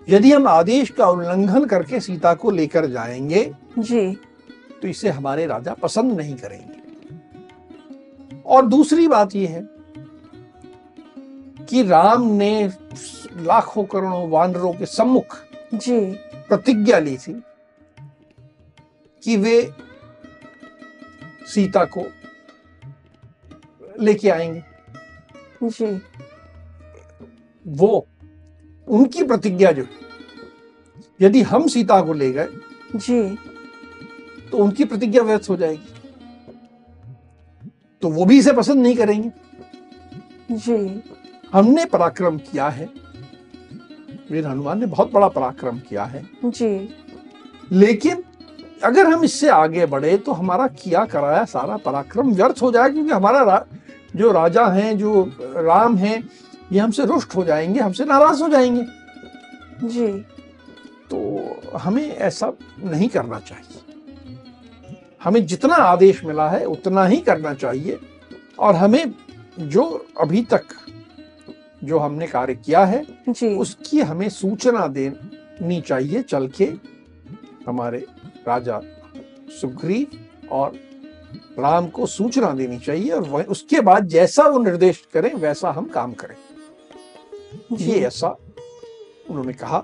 यदि 0.08 0.32
हम 0.32 0.48
आदेश 0.48 0.90
का 0.90 1.06
उल्लंघन 1.06 1.64
करके 1.64 2.00
सीता 2.00 2.34
को 2.34 2.50
लेकर 2.50 2.86
जाएँगे 2.86 3.54
जी। 3.78 4.14
तो 4.82 4.88
इसे 4.88 5.08
हमारे 5.08 5.46
राजा 5.46 5.74
पसंद 5.74 6.12
नहीं 6.12 6.36
करेंगे। 6.36 6.80
और 8.46 8.66
दूसरी 8.66 9.08
बात 9.08 9.34
यह 9.34 9.50
है 9.50 9.68
कि 11.64 11.82
राम 11.82 12.22
ने 12.22 12.72
लाखों 13.36 13.84
करोड़ों 13.84 14.30
वानरों 14.30 14.72
के 14.72 14.86
सम्मुख 14.86 15.36
जी। 15.74 16.00
प्रतिज्ञा 16.48 16.98
ली 16.98 17.16
थी 17.16 17.42
कि 19.22 19.36
वे 19.36 19.74
सीता 21.46 21.84
को 21.84 22.02
लेके 24.00 24.28
आएँगे। 24.30 24.62
जी। 25.62 26.02
वो 27.66 28.06
उनकी 28.88 29.22
प्रतिज्ञा 29.22 29.72
जो 29.72 29.86
यदि 31.20 31.42
हम 31.42 31.66
सीता 31.66 32.00
को 32.02 32.12
ले 32.12 32.32
गए 32.32 32.48
जी। 32.96 33.38
तो 34.50 34.58
उनकी 34.58 34.84
प्रतिज्ञा 34.84 35.22
व्यर्थ 35.22 35.50
हो 35.50 35.56
जाएगी। 35.56 35.92
तो 38.02 38.08
वो 38.08 38.24
भी 38.24 38.38
इसे 38.38 38.52
पसंद 38.52 38.82
नहीं 38.82 38.96
करेंगे। 38.96 39.30
जी। 40.52 41.02
हमने 41.52 41.84
पराक्रम 41.84 42.38
किया 42.38 42.68
है। 42.68 42.88
वीर 44.30 44.46
हनुमान 44.46 44.80
ने 44.80 44.86
बहुत 44.86 45.12
बड़ा 45.12 45.28
पराक्रम 45.28 45.78
किया 45.78 46.04
है। 46.04 46.28
जी। 46.44 46.94
लेकिन 47.72 48.24
अगर 48.84 49.06
हम 49.06 49.24
इससे 49.24 49.48
आगे 49.48 49.86
बढ़े 49.86 50.16
तो 50.16 50.32
हमारा 50.32 50.66
किया 50.66 51.04
कराया 51.04 51.44
सारा 51.44 51.76
पराक्रम 51.76 52.32
व्यर्थ 52.32 52.62
हो 52.62 52.72
जाए 52.72 52.90
क्योंकि 52.90 53.12
हमारा 53.12 53.66
जो 54.20 54.33
राजा 54.33 54.66
हैं 54.66 54.98
जो 54.98 55.33
राम 55.40 55.96
हैं 55.96 56.30
ये 56.72 56.80
हमसे 56.80 57.04
रुष्ट 57.04 57.37
हो 57.37 57.44
जाएँगे 57.44 57.80
हमसे 57.80 58.04
नाराज़ 58.04 58.42
हो 58.42 58.48
जाएँगे। 58.48 58.87
जी। 59.88 60.12
तो 61.11 61.18
हमें 61.76 62.16
ऐसा 62.16 62.52
नहीं 62.85 63.09
करना 63.09 63.38
चाहिए। 63.40 63.94
हमें 65.24 65.46
जितना 65.46 65.74
आदेश 65.74 66.24
मिला 66.24 66.48
है 66.50 66.64
उतना 66.64 67.04
ही 67.04 67.16
करना 67.16 67.54
चाहिए। 67.54 67.98
और 68.59 68.74
हमें 68.74 69.14
जो 69.59 70.06
अभी 70.20 70.42
तक 70.42 70.64
जो 71.85 71.98
हमने 71.98 72.26
कार्य 72.26 72.54
किया 72.54 72.85
है 72.85 73.06
जी। 73.28 73.54
उसकी 73.56 74.00
हमें 74.00 74.28
सूचना 74.28 74.87
देनी 74.87 75.80
चाहिए 75.80 76.22
चल 76.22 76.48
के 76.48 76.72
हमारे 77.68 78.06
राजा 78.48 78.80
सुग्रीव 79.61 80.06
और 80.50 80.89
राम 81.58 81.88
को 81.88 82.06
सूचना 82.06 82.52
देनी 82.52 82.78
चाहिए 82.78 83.10
और 83.10 83.42
उसके 83.44 83.80
बाद 83.80 84.06
जैसा 84.08 84.46
वो 84.46 84.58
निर्देश 84.58 85.02
करें 85.12 85.32
वैसा 85.34 85.70
हम 85.70 85.88
काम 85.88 86.12
करें। 86.12 86.36
ये 87.76 88.00
ऐसा 88.06 88.28
उन्होंने 89.30 89.52
कहा। 89.52 89.78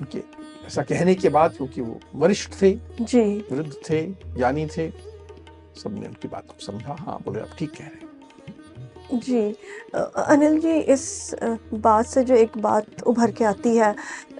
उनके 0.00 0.22
ऐसा 0.66 0.82
कहने 0.82 1.14
के 1.14 1.28
बाद 1.28 1.56
क्योंकि 1.56 1.80
वो 1.80 2.00
वरिष्ठ 2.14 2.50
थे 2.62 2.72
जी। 3.00 3.22
वृद्ध 3.52 3.72
थे 3.90 4.02
ज्ञानी 4.36 4.66
थे 4.66 4.90
सबने 5.82 6.06
उनकी 6.06 6.28
बात 6.28 6.46
को 6.46 6.64
समझा। 6.64 6.96
हाँ 7.00 7.18
बोले 7.24 7.40
आप 7.40 7.56
ठीक 7.58 7.70
कह 7.70 7.84
रहे 7.84 7.86
हैं। 7.86 8.07
जी 9.10 9.42
अनिल 9.94 10.58
जी, 10.60 10.72
इस 10.72 11.34
बात 11.74 12.06
से 12.06 12.22
जो 12.24 12.34
एक 12.34 12.58
बात 12.58 13.02
उभर 13.06 13.30
के 13.30 13.44
आती 13.44 13.76
है 13.76 13.94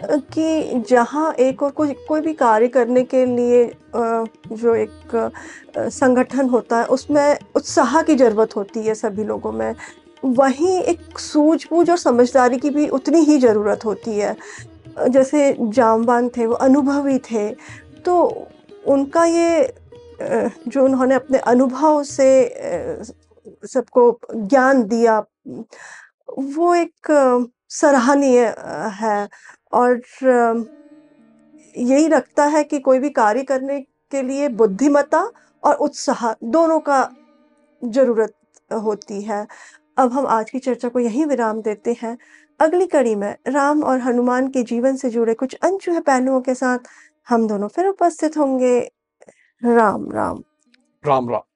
कि 0.05 0.83
जहाँ 0.89 1.33
एक 1.35 1.63
और 1.63 1.71
कोई 1.71 1.93
कोई 2.09 2.21
भी 2.21 2.33
कार्य 2.35 2.69
करने 2.69 3.03
के 3.05 3.25
लिए 3.27 3.65
जो 3.97 4.75
एक 4.75 5.31
संगठन 5.77 6.49
होता 6.49 6.79
है, 6.79 6.85
उसमें 6.87 7.39
उत्साह 7.57 8.01
की 8.03 8.15
ज़रूरत 8.15 8.57
होती 8.57 8.81
है 8.81 8.95
सभी 8.95 9.25
लोगों 9.25 9.53
में। 9.53 9.75
वहीं 10.25 10.79
एक 10.83 11.19
सूझबूझ 11.19 11.89
और 11.91 11.97
समझदारी 11.99 12.59
की 12.59 12.71
भी 12.71 12.89
उतनी 12.91 13.19
ही 13.21 13.39
ज़रूरत 13.39 13.85
होती 13.85 14.19
है। 14.19 14.37
जैसे 15.01 15.57
जामवान 15.61 16.29
थे, 16.29 16.47
वो 16.47 16.55
अनुभवी 16.55 17.19
थे 17.31 17.49
तो 18.05 18.47
उनका 18.87 19.25
ये 19.25 19.75
जो 20.21 20.85
उन्होंने 20.85 21.15
अपने 21.15 21.39
अनुभव 21.39 22.03
से 22.05 22.29
सबको 23.65 24.21
ज्ञान 24.35 24.83
दिया। 24.83 25.25
वो 26.39 26.75
एक 26.75 26.95
सराहनीय 27.69 28.55
है 28.93 29.29
और 29.73 30.01
यही 31.77 32.09
रखता 32.09 32.45
है 32.45 32.65
कि 32.65 32.79
कोई 32.79 32.99
भी 32.99 33.11
कार्य 33.11 33.43
करने 33.43 33.81
के 33.81 34.23
लिए 34.23 34.49
बुद्धिमत्ता 34.49 35.31
और 35.65 35.75
उत्साह 35.75 36.33
दोनों 36.45 36.81
का 36.81 37.11
ज़रूरत 37.85 38.33
होती 38.73 39.23
है। 39.23 39.47
अब 39.97 40.13
हम 40.13 40.27
आज 40.27 40.51
की 40.51 40.59
चर्चा 40.59 40.89
को 40.89 40.99
यहीं 40.99 41.27
विराम 41.27 41.63
देते 41.63 41.97
हैं। 42.03 42.19
अगली 42.61 42.87
कड़ी 42.87 43.15
में 43.15 43.37
राम 43.47 43.83
और 43.83 44.01
हनुमान 44.01 44.49
के 44.49 44.63
जीवन 44.63 44.97
से 44.97 45.11
जुड़े 45.11 45.35
कुछ 45.35 45.55
अनछुए 45.55 46.01
पहलुओं 46.01 46.41
के 46.41 46.55
साथ 46.55 46.79
हम 47.29 47.49
दोनों 47.49 47.69
फिर 47.69 47.87
उपस्थित 47.87 48.37
होंगे। 48.37 48.93
राम 49.65 50.13
राम। 50.13 50.43
राम 51.07 51.31
राम। 51.31 51.43